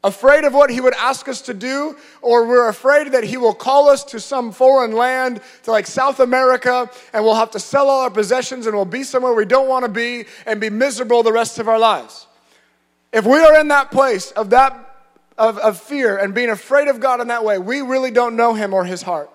[0.02, 3.54] afraid of what He would ask us to do, or we're afraid that He will
[3.54, 7.90] call us to some foreign land, to like South America, and we'll have to sell
[7.90, 11.22] all our possessions and we'll be somewhere we don't want to be and be miserable
[11.22, 12.26] the rest of our lives.
[13.14, 14.80] If we are in that place of that
[15.38, 18.54] of, of fear and being afraid of God in that way, we really don't know
[18.54, 19.30] him or his heart.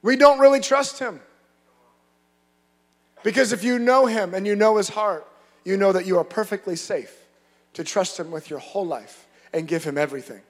[0.00, 1.20] We don't really trust him.
[3.22, 5.26] Because if you know him and you know his heart,
[5.64, 7.14] you know that you are perfectly safe
[7.74, 10.40] to trust him with your whole life and give him everything.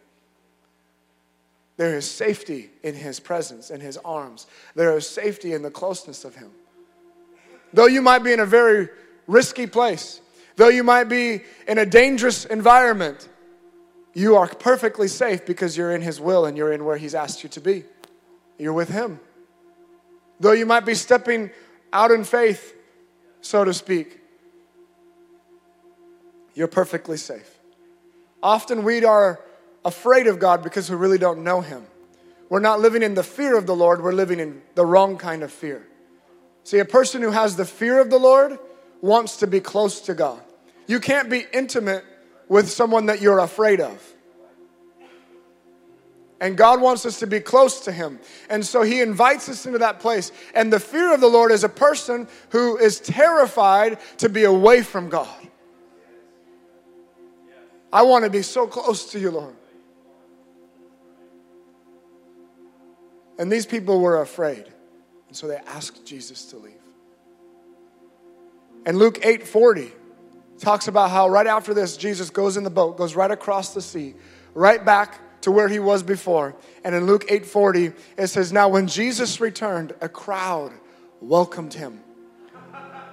[1.77, 4.47] There is safety in his presence, in his arms.
[4.75, 6.51] There is safety in the closeness of him.
[7.73, 8.89] Though you might be in a very
[9.27, 10.21] risky place,
[10.57, 13.29] though you might be in a dangerous environment,
[14.15, 17.43] you are perfectly safe because you're in His will and you're in where He's asked
[17.43, 17.85] you to be.
[18.59, 19.21] You're with Him.
[20.41, 21.51] Though you might be stepping
[21.93, 22.75] out in faith,
[23.41, 24.21] so to speak,
[26.55, 27.59] you're perfectly safe.
[28.43, 29.41] Often we are
[29.85, 31.87] afraid of God because we really don't know Him.
[32.49, 35.43] We're not living in the fear of the Lord, we're living in the wrong kind
[35.43, 35.87] of fear.
[36.65, 38.59] See, a person who has the fear of the Lord
[39.03, 40.41] wants to be close to God.
[40.87, 42.05] You can't be intimate
[42.49, 44.01] with someone that you're afraid of.
[46.41, 48.19] And God wants us to be close to Him.
[48.51, 50.33] And so He invites us into that place.
[50.55, 54.83] And the fear of the Lord is a person who is terrified to be away
[54.83, 55.29] from God.
[57.93, 59.55] I want to be so close to you, Lord.
[63.39, 64.65] And these people were afraid.
[65.29, 66.82] And so they asked Jesus to leave.
[68.85, 69.93] And Luke 8:40
[70.59, 73.83] talks about how right after this, Jesus goes in the boat, goes right across the
[73.83, 74.15] sea,
[74.55, 76.55] right back to where he was before.
[76.85, 80.73] And in Luke 8:40 it says, Now when Jesus returned, a crowd
[81.21, 82.01] welcomed him,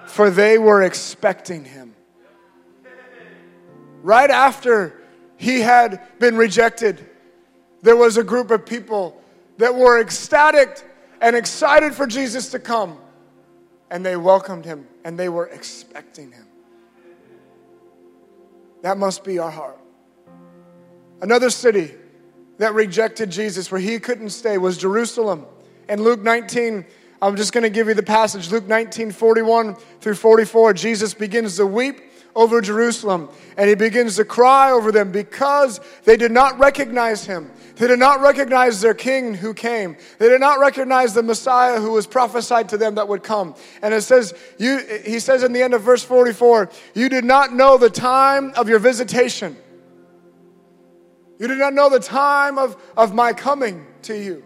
[0.06, 1.94] for they were expecting him.
[4.02, 5.00] Right after
[5.36, 7.06] he had been rejected,
[7.82, 9.20] there was a group of people
[9.58, 10.82] that were ecstatic
[11.20, 12.98] and excited for Jesus to come.
[13.90, 16.46] And they welcomed him and they were expecting him.
[18.82, 19.78] That must be our heart.
[21.20, 21.92] Another city
[22.58, 25.46] that rejected Jesus where he couldn't stay was Jerusalem.
[25.88, 26.84] In Luke 19,
[27.20, 28.50] I'm just going to give you the passage.
[28.50, 30.72] Luke 19, 41 through 44.
[30.74, 32.00] Jesus begins to weep
[32.34, 37.50] over Jerusalem and he begins to cry over them because they did not recognize him.
[37.80, 39.96] They did not recognize their king who came.
[40.18, 43.54] They did not recognize the Messiah who was prophesied to them that would come.
[43.80, 47.54] And it says, you, he says in the end of verse 44, you did not
[47.54, 49.56] know the time of your visitation.
[51.38, 54.44] You did not know the time of, of my coming to you.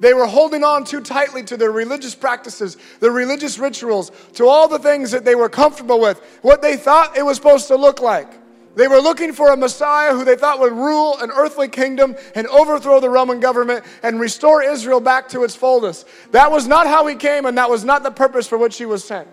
[0.00, 4.66] They were holding on too tightly to their religious practices, their religious rituals, to all
[4.66, 8.00] the things that they were comfortable with, what they thought it was supposed to look
[8.00, 8.28] like.
[8.76, 12.46] They were looking for a Messiah who they thought would rule an earthly kingdom and
[12.48, 16.04] overthrow the Roman government and restore Israel back to its fullness.
[16.32, 18.84] That was not how he came, and that was not the purpose for which he
[18.84, 19.28] was sent.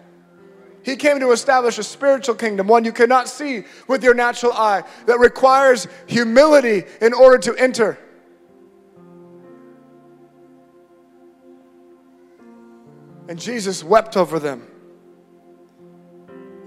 [0.83, 4.83] He came to establish a spiritual kingdom, one you cannot see with your natural eye,
[5.07, 7.97] that requires humility in order to enter.
[13.27, 14.67] And Jesus wept over them.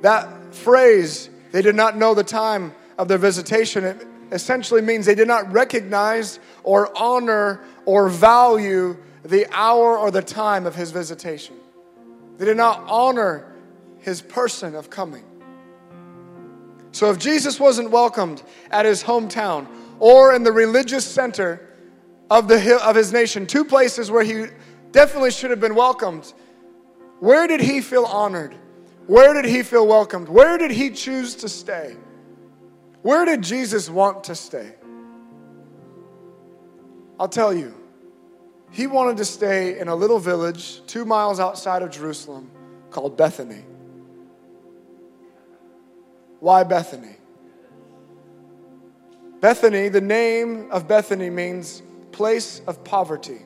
[0.02, 5.14] That phrase, they did not know the time of their visitation, it essentially means they
[5.14, 11.56] did not recognize or honor or value the hour or the time of his visitation.
[12.36, 13.54] They did not honor
[14.00, 15.24] his person of coming.
[16.92, 19.66] So if Jesus wasn't welcomed at his hometown
[19.98, 21.66] or in the religious center
[22.28, 24.44] of, the, of his nation, two places where he
[24.92, 26.34] definitely should have been welcomed,
[27.20, 28.54] where did he feel honored?
[29.06, 30.28] Where did he feel welcomed?
[30.28, 31.96] Where did he choose to stay?
[33.02, 34.74] Where did Jesus want to stay?
[37.18, 37.74] I'll tell you,
[38.70, 42.50] he wanted to stay in a little village two miles outside of Jerusalem
[42.90, 43.64] called Bethany.
[46.40, 47.16] Why Bethany?
[49.40, 53.40] Bethany, the name of Bethany means place of poverty.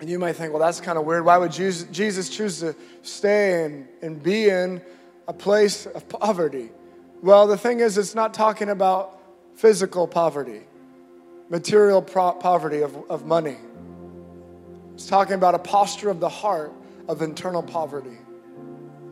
[0.00, 1.24] And you might think, well, that's kind of weird.
[1.24, 4.82] Why would Jesus choose to stay and, and be in
[5.28, 6.70] a place of poverty?
[7.22, 9.18] Well, the thing is, it's not talking about
[9.54, 10.62] physical poverty,
[11.48, 13.56] material pro- poverty of, of money.
[14.94, 16.72] It's talking about a posture of the heart
[17.08, 18.18] of internal poverty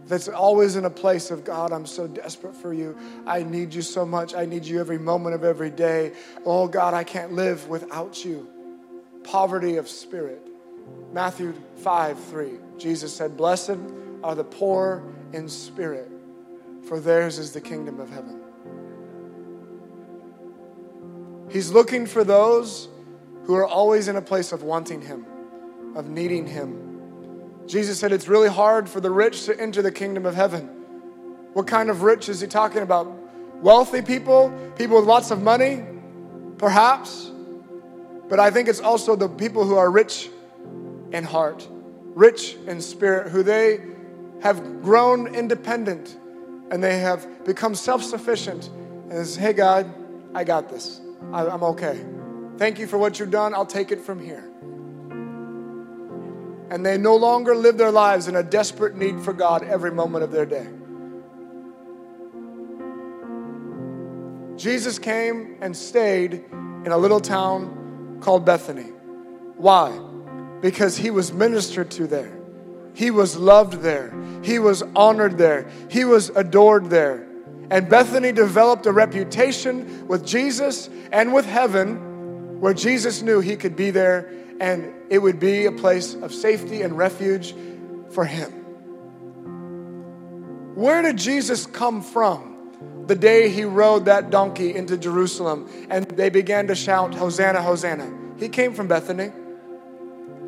[0.07, 2.99] that's always in a place of God, I'm so desperate for you.
[3.27, 4.35] I need you so much.
[4.35, 6.13] I need you every moment of every day.
[6.45, 8.47] Oh, God, I can't live without you.
[9.25, 10.47] Poverty of spirit.
[11.13, 13.77] Matthew 5 3, Jesus said, Blessed
[14.25, 15.03] are the poor
[15.33, 16.11] in spirit,
[16.87, 18.41] for theirs is the kingdom of heaven.
[21.51, 22.89] He's looking for those
[23.45, 25.27] who are always in a place of wanting Him,
[25.95, 27.63] of needing Him.
[27.67, 30.67] Jesus said it's really hard for the rich to enter the kingdom of heaven.
[31.53, 33.07] What kind of rich is He talking about?
[33.61, 35.85] Wealthy people, people with lots of money,
[36.57, 37.31] perhaps.
[38.29, 40.31] But I think it's also the people who are rich
[41.13, 41.67] in heart,
[42.15, 43.81] rich in spirit, who they
[44.41, 46.19] have grown independent
[46.71, 48.71] and they have become self sufficient.
[49.11, 49.93] And say, hey, God,
[50.35, 51.01] I got this.
[51.33, 52.03] I, I'm okay.
[52.57, 53.55] Thank you for what you've done.
[53.55, 54.49] I'll take it from here.
[56.71, 60.25] And they no longer live their lives in a desperate need for God every moment
[60.25, 60.67] of their day.
[64.57, 68.91] Jesus came and stayed in a little town called Bethany.
[69.57, 69.91] Why?
[70.63, 72.33] Because he was ministered to there.
[72.95, 74.15] He was loved there.
[74.43, 75.69] He was honored there.
[75.91, 77.27] He was adored there.
[77.71, 83.77] And Bethany developed a reputation with Jesus and with heaven where Jesus knew he could
[83.77, 87.55] be there and it would be a place of safety and refuge
[88.11, 88.51] for him.
[90.75, 96.31] Where did Jesus come from the day he rode that donkey into Jerusalem and they
[96.31, 98.13] began to shout, Hosanna, Hosanna?
[98.39, 99.33] He came from Bethany.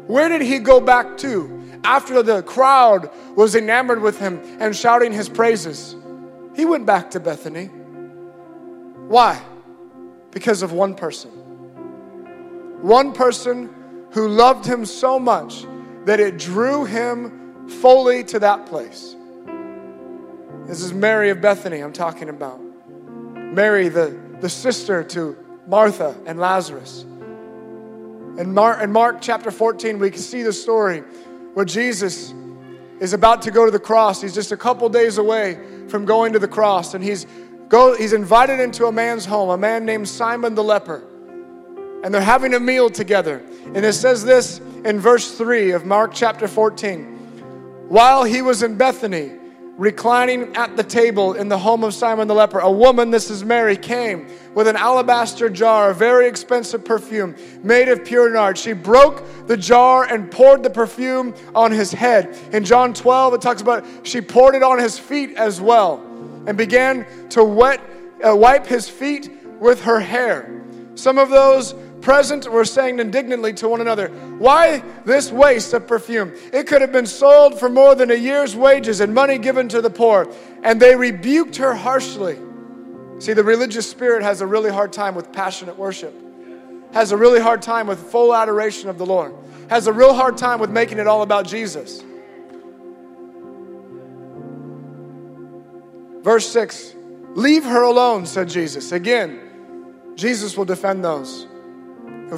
[0.07, 5.13] Where did he go back to after the crowd was enamored with him and shouting
[5.13, 5.97] his praises?
[6.55, 7.67] He went back to Bethany.
[9.09, 9.43] Why?
[10.31, 11.31] Because of one person.
[12.83, 13.71] One person
[14.11, 15.65] who loved him so much
[16.05, 19.17] that it drew him fully to that place.
[20.67, 22.61] This is Mary of Bethany I'm talking about.
[23.35, 27.05] Mary, the, the sister to Martha and Lazarus.
[28.39, 31.01] In Mark, in Mark chapter 14, we can see the story
[31.55, 32.35] where Jesus
[33.01, 34.21] is about to go to the cross.
[34.21, 35.59] He's just a couple days away
[35.89, 37.27] from going to the cross, and he's,
[37.69, 41.05] go, he's invited into a man's home, a man named Simon the leper.
[42.05, 43.43] and they're having a meal together.
[43.75, 47.05] And it says this in verse 3 of Mark chapter 14.
[47.89, 49.33] While he was in Bethany,
[49.77, 53.45] reclining at the table in the home of Simon the leper, a woman, this is
[53.45, 58.57] Mary, came with an alabaster jar, a very expensive perfume made of pure nard.
[58.57, 62.39] She broke the jar and poured the perfume on his head.
[62.53, 65.97] In John 12, it talks about she poured it on his feet as well
[66.47, 67.81] and began to wet,
[68.27, 70.63] uh, wipe his feet with her hair.
[70.95, 71.75] Some of those
[72.05, 76.33] present were saying indignantly to one another, Why this waste of perfume?
[76.53, 79.81] It could have been sold for more than a year's wages and money given to
[79.81, 80.31] the poor.
[80.63, 82.39] And they rebuked her harshly.
[83.19, 86.15] See, the religious spirit has a really hard time with passionate worship,
[86.93, 89.35] has a really hard time with full adoration of the Lord,
[89.71, 92.05] has a real hard time with making it all about Jesus.
[96.23, 96.95] Verse 6
[97.35, 98.93] Leave her alone, said Jesus.
[98.93, 99.41] Again,
[100.17, 101.49] Jesus will defend those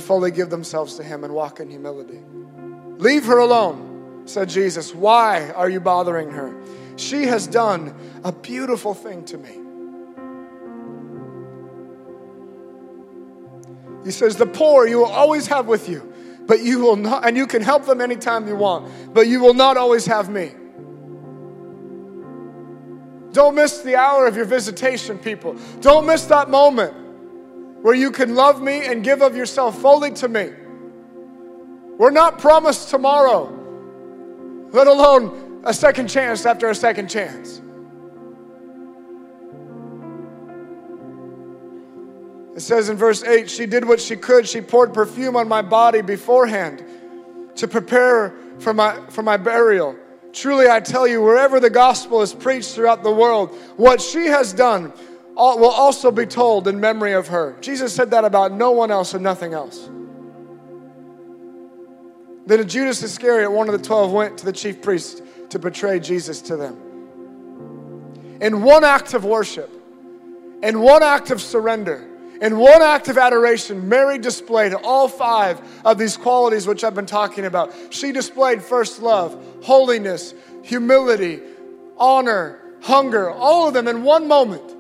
[0.01, 2.21] fully give themselves to Him and walk in humility.
[2.99, 4.95] Leave her alone, said Jesus.
[4.95, 6.55] Why are you bothering her?
[6.97, 7.95] She has done
[8.25, 9.61] a beautiful thing to me.
[14.05, 16.13] He says, The poor you will always have with you,
[16.47, 19.55] but you will not, and you can help them anytime you want, but you will
[19.55, 20.53] not always have me.
[23.33, 25.57] Don't miss the hour of your visitation, people.
[25.81, 27.06] Don't miss that moment
[27.87, 30.51] where you can love me and give of yourself fully to me.
[31.97, 33.45] We're not promised tomorrow,
[34.73, 37.63] let alone a second chance after a second chance.
[42.57, 44.49] It says in verse 8, she did what she could.
[44.49, 46.85] She poured perfume on my body beforehand
[47.55, 49.95] to prepare for my, for my burial.
[50.33, 54.53] Truly, I tell you, wherever the gospel is preached throughout the world, what she has
[54.53, 54.93] done
[55.37, 57.57] will also be told in memory of her.
[57.61, 59.91] Jesus said that about no one else and nothing else.
[62.47, 65.21] Then Judas Iscariot, one of the twelve, went to the chief priests
[65.51, 68.39] to betray Jesus to them.
[68.41, 69.71] In one act of worship,
[70.63, 72.09] in one act of surrender,
[72.41, 77.07] in one act of adoration, Mary displayed all five of these qualities which I've been
[77.07, 77.73] talking about.
[77.91, 81.41] She displayed first love, holiness, humility,
[81.97, 84.76] honor, hunger, all of them in one moment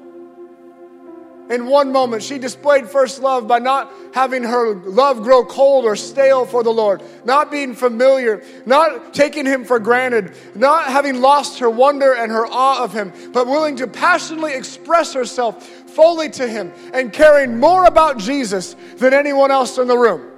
[1.50, 2.22] in one moment.
[2.22, 6.72] She displayed first love by not having her love grow cold or stale for the
[6.72, 12.32] Lord, not being familiar, not taking Him for granted, not having lost her wonder and
[12.32, 17.58] her awe of Him, but willing to passionately express herself fully to Him and caring
[17.58, 20.32] more about Jesus than anyone else in the room.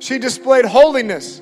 [0.00, 1.40] She displayed holiness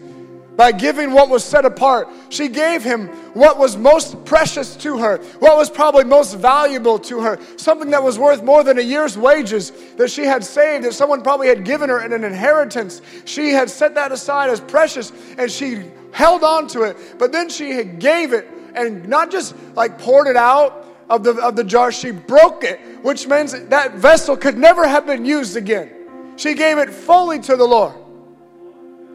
[0.59, 2.09] by giving what was set apart.
[2.31, 7.21] She gave him what was most precious to her, what was probably most valuable to
[7.21, 10.95] her, something that was worth more than a year's wages that she had saved, that
[10.95, 13.01] someone probably had given her in an inheritance.
[13.25, 15.81] She had set that aside as precious and she
[16.11, 20.37] held on to it, but then she gave it and not just like poured it
[20.37, 24.89] out of the, of the jar, she broke it, which means that vessel could never
[24.89, 26.35] have been used again.
[26.35, 28.08] She gave it fully to the Lord.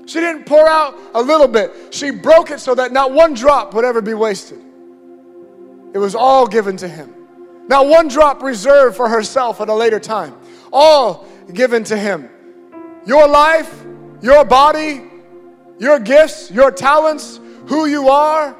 [0.05, 1.93] She didn't pour out a little bit.
[1.93, 4.59] She broke it so that not one drop would ever be wasted.
[5.93, 7.13] It was all given to him.
[7.67, 10.35] Not one drop reserved for herself at a later time.
[10.71, 12.29] All given to him.
[13.05, 13.85] Your life,
[14.21, 15.03] your body,
[15.79, 18.55] your gifts, your talents, who you are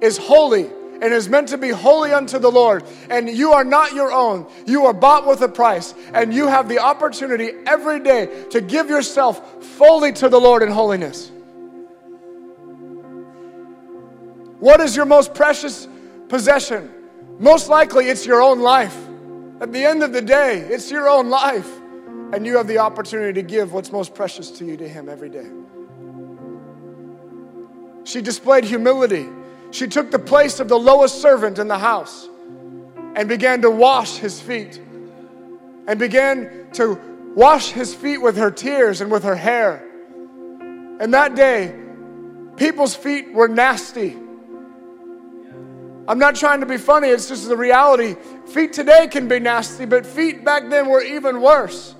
[0.00, 0.70] is holy
[1.00, 2.84] and is meant to be holy unto the Lord.
[3.10, 4.46] And you are not your own.
[4.66, 5.94] You are bought with a price.
[6.12, 10.70] And you have the opportunity every day to give yourself fully to the Lord in
[10.70, 11.30] holiness.
[14.60, 15.86] What is your most precious
[16.28, 16.92] possession?
[17.38, 18.96] Most likely, it's your own life.
[19.60, 21.68] At the end of the day, it's your own life.
[22.32, 25.30] And you have the opportunity to give what's most precious to you to Him every
[25.30, 25.48] day.
[28.04, 29.28] She displayed humility.
[29.70, 32.28] She took the place of the lowest servant in the house
[33.14, 34.80] and began to wash his feet
[35.86, 36.98] and began to
[37.34, 39.84] wash his feet with her tears and with her hair.
[41.00, 41.74] And that day,
[42.56, 44.16] people's feet were nasty.
[46.08, 48.16] I'm not trying to be funny, it's just the reality.
[48.46, 51.94] Feet today can be nasty, but feet back then were even worse.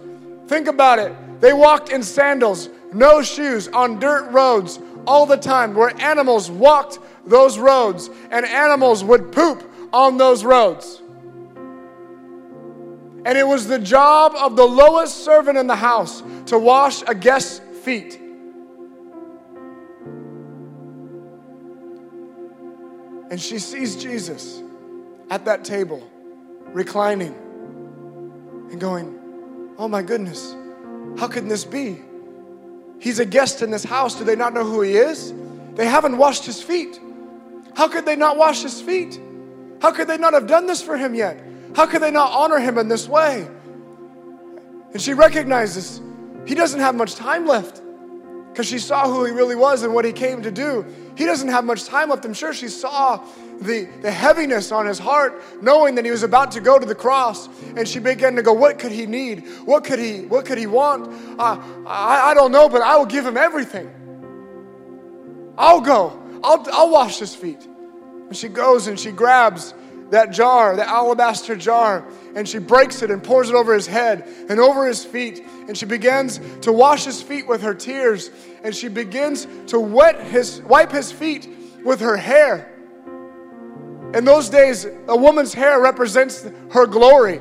[0.47, 1.12] Think about it.
[1.41, 6.99] They walked in sandals, no shoes, on dirt roads all the time, where animals walked
[7.29, 9.62] those roads, and animals would poop
[9.93, 11.03] on those roads.
[13.24, 17.14] And it was the job of the lowest servant in the house to wash a
[17.14, 18.18] guest's feet.
[23.31, 24.62] And she sees Jesus
[25.31, 26.09] at that table,
[26.72, 27.35] reclining.
[28.70, 29.18] and going,
[29.79, 30.55] Oh my goodness,
[31.18, 32.03] how can this be?
[32.99, 34.16] He's a guest in this house.
[34.16, 35.33] Do they not know who he is?
[35.74, 37.01] They haven't washed his feet.
[37.75, 39.21] How could they not wash his feet?
[39.81, 41.43] How could they not have done this for him yet?
[41.75, 43.47] How could they not honor him in this way?
[44.93, 46.01] And she recognizes
[46.47, 47.83] he doesn't have much time left
[48.51, 50.85] because she saw who he really was and what he came to do.
[51.14, 52.25] He doesn't have much time left.
[52.25, 53.25] I'm sure she saw
[53.61, 56.95] the, the heaviness on his heart, knowing that he was about to go to the
[56.95, 57.49] cross.
[57.77, 59.47] And she began to go, What could he need?
[59.64, 61.09] What could he, what could he want?
[61.39, 63.95] Uh, I, I don't know, but I will give him everything.
[65.57, 66.21] I'll go.
[66.43, 67.64] I'll, I'll wash his feet.
[67.64, 69.74] And she goes and she grabs
[70.11, 74.26] that jar, the alabaster jar, and she breaks it and pours it over his head
[74.49, 75.45] and over his feet.
[75.66, 78.30] And she begins to wash his feet with her tears.
[78.62, 81.49] And she begins to wet his, wipe his feet
[81.84, 82.74] with her hair.
[84.14, 87.41] In those days, a woman's hair represents her glory.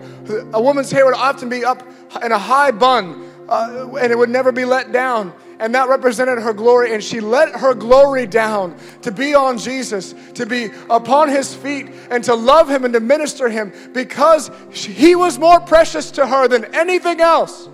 [0.51, 1.87] A woman's hair would often be up
[2.21, 6.39] in a high bun, uh, and it would never be let down and that represented
[6.39, 6.93] her glory.
[6.93, 11.87] And she let her glory down to be on Jesus, to be upon his feet,
[12.09, 16.47] and to love him and to minister him because he was more precious to her
[16.47, 17.69] than anything else.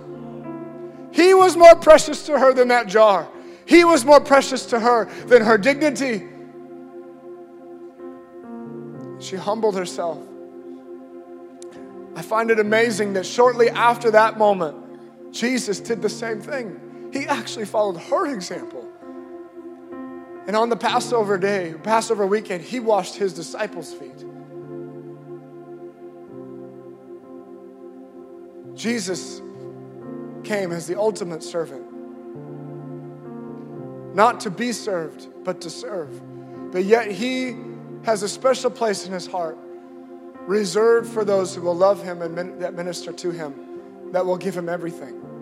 [1.11, 3.27] He was more precious to her than that jar.
[3.65, 6.27] He was more precious to her than her dignity.
[9.19, 10.17] She humbled herself.
[12.15, 16.79] I find it amazing that shortly after that moment, Jesus did the same thing.
[17.13, 18.89] He actually followed her example.
[20.47, 24.25] And on the Passover day, Passover weekend, he washed his disciples' feet.
[28.75, 29.41] Jesus
[30.43, 31.85] came as the ultimate servant,
[34.15, 36.19] not to be served, but to serve.
[36.71, 37.55] But yet, he
[38.03, 39.57] has a special place in his heart
[40.47, 43.53] reserved for those who will love him and that minister to him,
[44.11, 45.32] that will give him everything.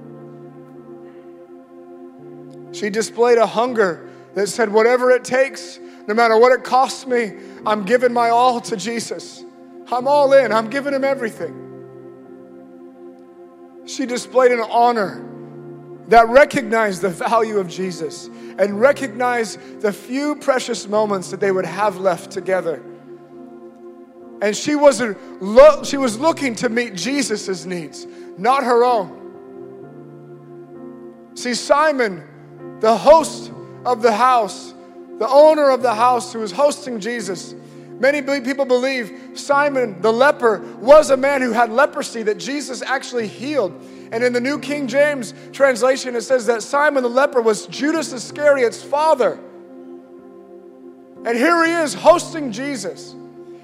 [2.71, 7.33] She displayed a hunger that said, Whatever it takes, no matter what it costs me,
[7.65, 9.43] I'm giving my all to Jesus.
[9.91, 11.57] I'm all in, I'm giving him everything.
[13.85, 15.27] She displayed an honor
[16.07, 21.65] that recognized the value of Jesus and recognized the few precious moments that they would
[21.65, 22.81] have left together.
[24.41, 28.07] And she wasn't lo- she was looking to meet Jesus' needs,
[28.37, 29.19] not her own.
[31.35, 32.27] See, Simon
[32.81, 33.51] the host
[33.85, 34.73] of the house,
[35.19, 37.55] the owner of the house who was hosting Jesus.
[37.99, 43.27] Many people believe Simon the leper was a man who had leprosy that Jesus actually
[43.27, 43.79] healed.
[44.11, 48.11] And in the New King James translation, it says that Simon the leper was Judas
[48.11, 49.39] Iscariot's father.
[51.23, 53.15] And here he is hosting Jesus.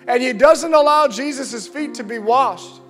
[0.08, 2.82] And he doesn't allow Jesus' feet to be washed.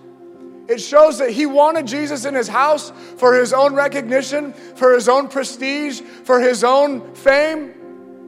[0.68, 5.08] It shows that he wanted Jesus in his house for his own recognition, for his
[5.08, 7.74] own prestige, for his own fame.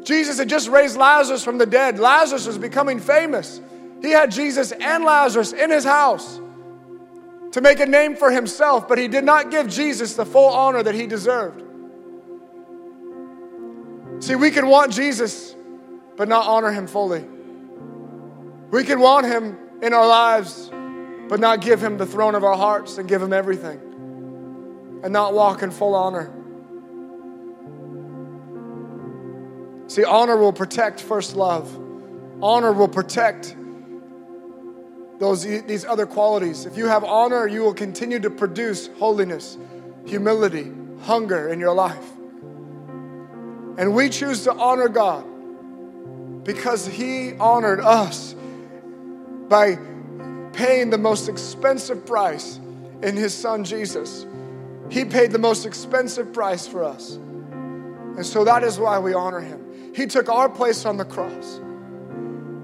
[0.03, 1.99] Jesus had just raised Lazarus from the dead.
[1.99, 3.59] Lazarus was becoming famous.
[4.01, 6.39] He had Jesus and Lazarus in his house
[7.51, 10.81] to make a name for himself, but he did not give Jesus the full honor
[10.81, 11.63] that he deserved.
[14.19, 15.55] See, we can want Jesus,
[16.15, 17.25] but not honor him fully.
[18.71, 20.69] We can want him in our lives,
[21.29, 23.79] but not give him the throne of our hearts and give him everything
[25.03, 26.33] and not walk in full honor.
[29.87, 31.73] See, honor will protect first love.
[32.41, 33.55] Honor will protect
[35.19, 36.65] those these other qualities.
[36.65, 39.57] If you have honor, you will continue to produce holiness,
[40.05, 40.71] humility,
[41.01, 42.05] hunger in your life.
[43.77, 45.25] And we choose to honor God
[46.43, 48.35] because he honored us
[49.47, 49.77] by
[50.53, 52.59] paying the most expensive price
[53.01, 54.25] in his son Jesus.
[54.89, 57.15] He paid the most expensive price for us.
[57.15, 59.93] And so that is why we honor him.
[59.95, 61.59] He took our place on the cross.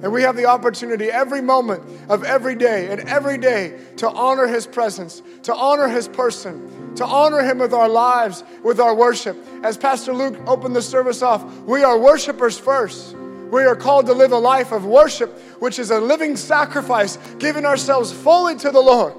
[0.01, 4.45] And we have the opportunity every moment of every day and every day to honor
[4.45, 9.37] his presence, to honor his person, to honor him with our lives, with our worship.
[9.63, 13.15] As Pastor Luke opened the service off, we are worshipers first.
[13.51, 17.65] We are called to live a life of worship, which is a living sacrifice, giving
[17.65, 19.13] ourselves fully to the Lord.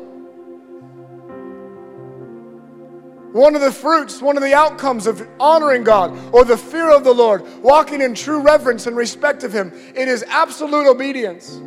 [3.33, 7.05] One of the fruits, one of the outcomes of honoring God or the fear of
[7.05, 11.61] the Lord, walking in true reverence and respect of Him, it is absolute obedience.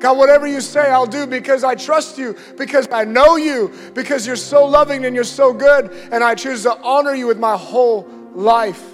[0.00, 4.26] God, whatever you say, I'll do because I trust you, because I know you, because
[4.26, 7.56] you're so loving and you're so good, and I choose to honor you with my
[7.56, 8.84] whole life.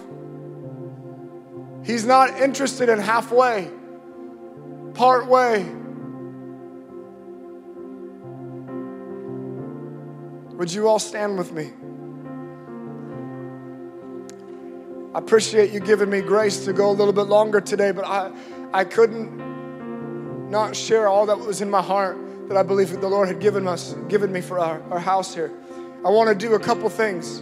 [1.84, 3.70] He's not interested in halfway,
[4.94, 5.64] part way.
[10.56, 11.72] Would you all stand with me?
[15.14, 18.32] I appreciate you giving me grace to go a little bit longer today, but I,
[18.72, 22.16] I couldn't not share all that was in my heart
[22.48, 25.34] that I believe that the Lord had given us, given me for our, our house
[25.34, 25.52] here.
[26.04, 27.38] I want to do a couple things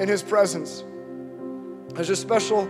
[0.00, 0.84] in His presence.
[1.94, 2.68] There's a special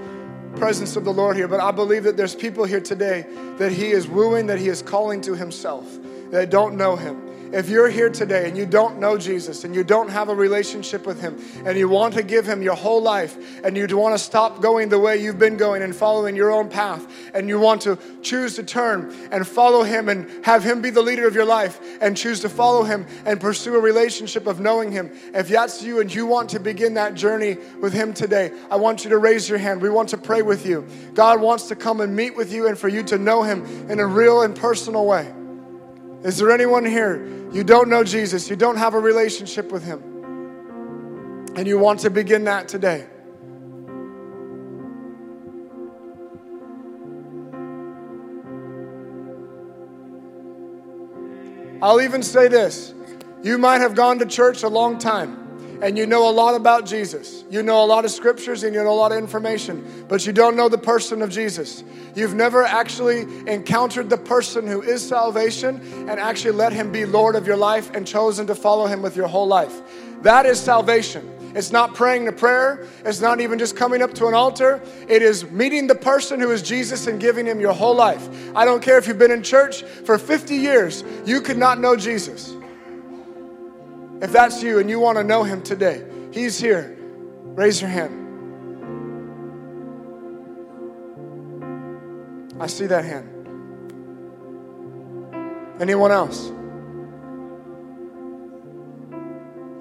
[0.58, 3.26] presence of the Lord here, but I believe that there's people here today
[3.58, 5.86] that He is wooing, that He is calling to Himself,
[6.30, 7.27] that don't know Him.
[7.52, 11.06] If you're here today and you don't know Jesus and you don't have a relationship
[11.06, 14.22] with Him and you want to give Him your whole life and you want to
[14.22, 17.82] stop going the way you've been going and following your own path and you want
[17.82, 21.46] to choose to turn and follow Him and have Him be the leader of your
[21.46, 25.82] life and choose to follow Him and pursue a relationship of knowing Him, if that's
[25.82, 29.18] you and you want to begin that journey with Him today, I want you to
[29.18, 29.80] raise your hand.
[29.80, 30.86] We want to pray with you.
[31.14, 34.00] God wants to come and meet with you and for you to know Him in
[34.00, 35.32] a real and personal way.
[36.24, 37.26] Is there anyone here?
[37.52, 40.02] You don't know Jesus, you don't have a relationship with Him,
[41.56, 43.06] and you want to begin that today.
[51.80, 52.92] I'll even say this
[53.42, 55.37] you might have gone to church a long time
[55.80, 57.44] and you know a lot about Jesus.
[57.50, 60.32] You know a lot of scriptures and you know a lot of information, but you
[60.32, 61.84] don't know the person of Jesus.
[62.14, 67.36] You've never actually encountered the person who is salvation and actually let him be Lord
[67.36, 69.80] of your life and chosen to follow him with your whole life.
[70.22, 71.34] That is salvation.
[71.54, 72.86] It's not praying the prayer.
[73.04, 74.82] It's not even just coming up to an altar.
[75.08, 78.28] It is meeting the person who is Jesus and giving him your whole life.
[78.54, 81.96] I don't care if you've been in church for 50 years, you could not know
[81.96, 82.54] Jesus.
[84.20, 86.96] If that's you and you want to know him today, he's here.
[87.42, 88.26] Raise your hand.
[92.60, 93.28] I see that hand.
[95.80, 96.48] Anyone else?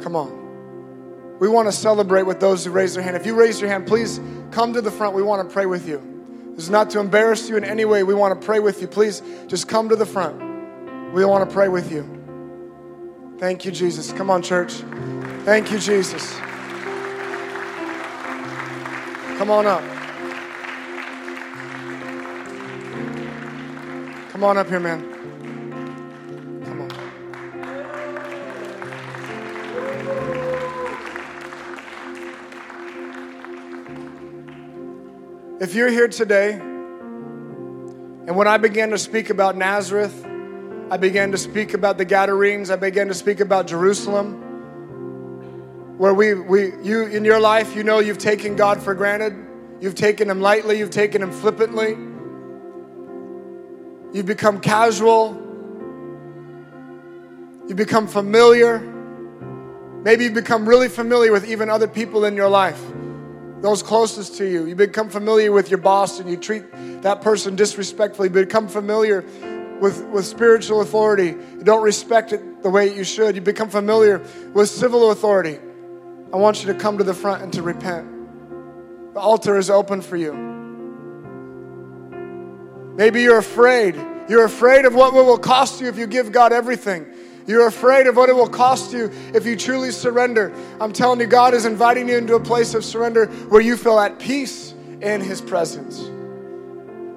[0.04, 1.38] Come on.
[1.40, 3.16] We want to celebrate with those who raise their hand.
[3.16, 4.20] If you raise your hand, please
[4.52, 5.16] come to the front.
[5.16, 6.02] We want to pray with you.
[6.56, 8.04] This is not to embarrass you in any way.
[8.04, 8.88] We want to pray with you.
[8.88, 11.14] Please just come to the front.
[11.14, 12.17] We want to pray with you.
[13.40, 14.12] Thank you, Jesus.
[14.12, 14.74] Come on, church.
[15.46, 16.36] Thank you, Jesus.
[19.38, 19.84] Come on up.
[24.32, 25.02] Come on up here, man.
[26.66, 26.92] Come on.
[35.62, 40.27] If you're here today, and when I began to speak about Nazareth,
[40.90, 42.72] I began to speak about the Gadarenes.
[42.72, 44.36] I began to speak about Jerusalem.
[45.98, 49.36] Where we, we, you, in your life, you know you've taken God for granted.
[49.82, 50.80] You've taken Him lightly.
[50.80, 51.98] You've taken Him flippantly.
[54.14, 55.34] You've become casual.
[57.68, 58.80] You become familiar.
[60.04, 62.82] Maybe you become really familiar with even other people in your life,
[63.60, 64.66] those closest to you.
[64.66, 66.64] You become familiar with your boss and you treat
[67.02, 68.30] that person disrespectfully.
[68.30, 69.26] You become familiar
[69.80, 71.28] with, with spiritual authority.
[71.28, 73.36] You don't respect it the way you should.
[73.36, 74.20] You become familiar
[74.54, 75.60] with civil authority.
[76.34, 78.08] I want you to come to the front and to repent.
[79.14, 80.34] The altar is open for you.
[82.96, 83.96] Maybe you're afraid.
[84.28, 87.06] You're afraid of what it will cost you if you give God everything.
[87.46, 90.54] You're afraid of what it will cost you if you truly surrender.
[90.82, 93.98] I'm telling you, God is inviting you into a place of surrender where you feel
[94.00, 96.17] at peace in His presence.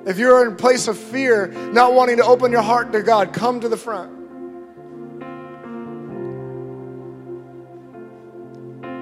[0.07, 3.33] If you're in a place of fear, not wanting to open your heart to God,
[3.33, 4.11] come to the front.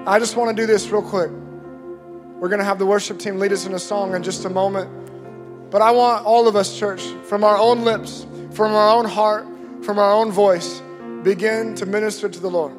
[0.09, 1.31] I just want to do this real quick.
[1.31, 4.49] We're going to have the worship team lead us in a song in just a
[4.49, 5.71] moment.
[5.71, 9.47] But I want all of us, church, from our own lips, from our own heart,
[9.85, 10.83] from our own voice,
[11.23, 12.75] begin to minister to the Lord,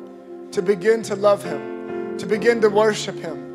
[0.54, 3.49] to begin to love Him, to begin to worship Him.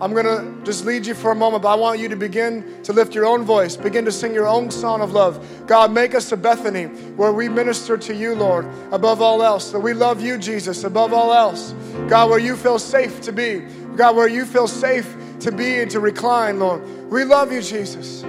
[0.00, 2.82] I'm going to just lead you for a moment, but I want you to begin
[2.82, 5.66] to lift your own voice, begin to sing your own song of love.
[5.68, 9.78] God, make us a Bethany where we minister to you, Lord, above all else, that
[9.78, 11.74] we love you, Jesus, above all else.
[12.08, 13.60] God, where you feel safe to be.
[13.94, 16.82] God, where you feel safe to be and to recline, Lord.
[17.08, 18.24] We love you, Jesus.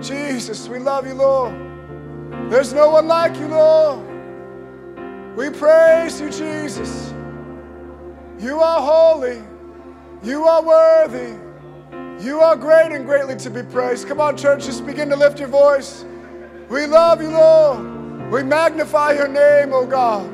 [0.00, 1.52] Jesus, we love you, Lord.
[2.48, 4.06] There's no one like you, Lord.
[5.36, 7.12] We praise you, Jesus.
[8.38, 9.42] You are holy.
[10.24, 11.38] You are worthy.
[12.24, 14.08] You are great and greatly to be praised.
[14.08, 16.06] Come on, church, just begin to lift your voice.
[16.70, 18.32] We love you, Lord.
[18.32, 20.26] We magnify your name, O God.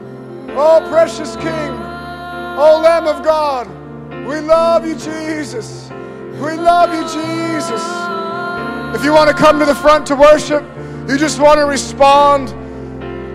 [0.50, 1.72] O precious King.
[1.72, 3.66] O Lamb of God.
[4.28, 5.90] We love you, Jesus.
[6.34, 7.82] We love you, Jesus.
[8.94, 10.62] If you want to come to the front to worship,
[11.08, 12.50] you just want to respond,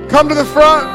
[0.10, 0.88] come to the front.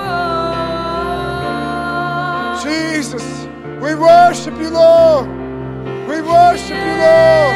[2.62, 3.46] Jesus,
[3.82, 5.39] we worship you, Lord.
[6.11, 7.54] We worship you, Lord.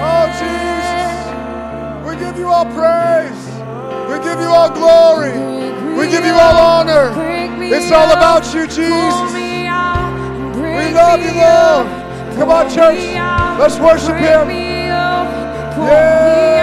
[0.00, 1.12] Oh, Jesus,
[2.06, 3.44] we give you all praise.
[4.08, 5.36] We give you all glory.
[5.94, 7.12] We give you all honor.
[7.62, 9.34] It's all about you, Jesus.
[10.56, 11.86] We love you, Lord.
[12.36, 13.04] Come on, church.
[13.60, 14.48] Let's worship Him.
[15.84, 16.61] Yeah.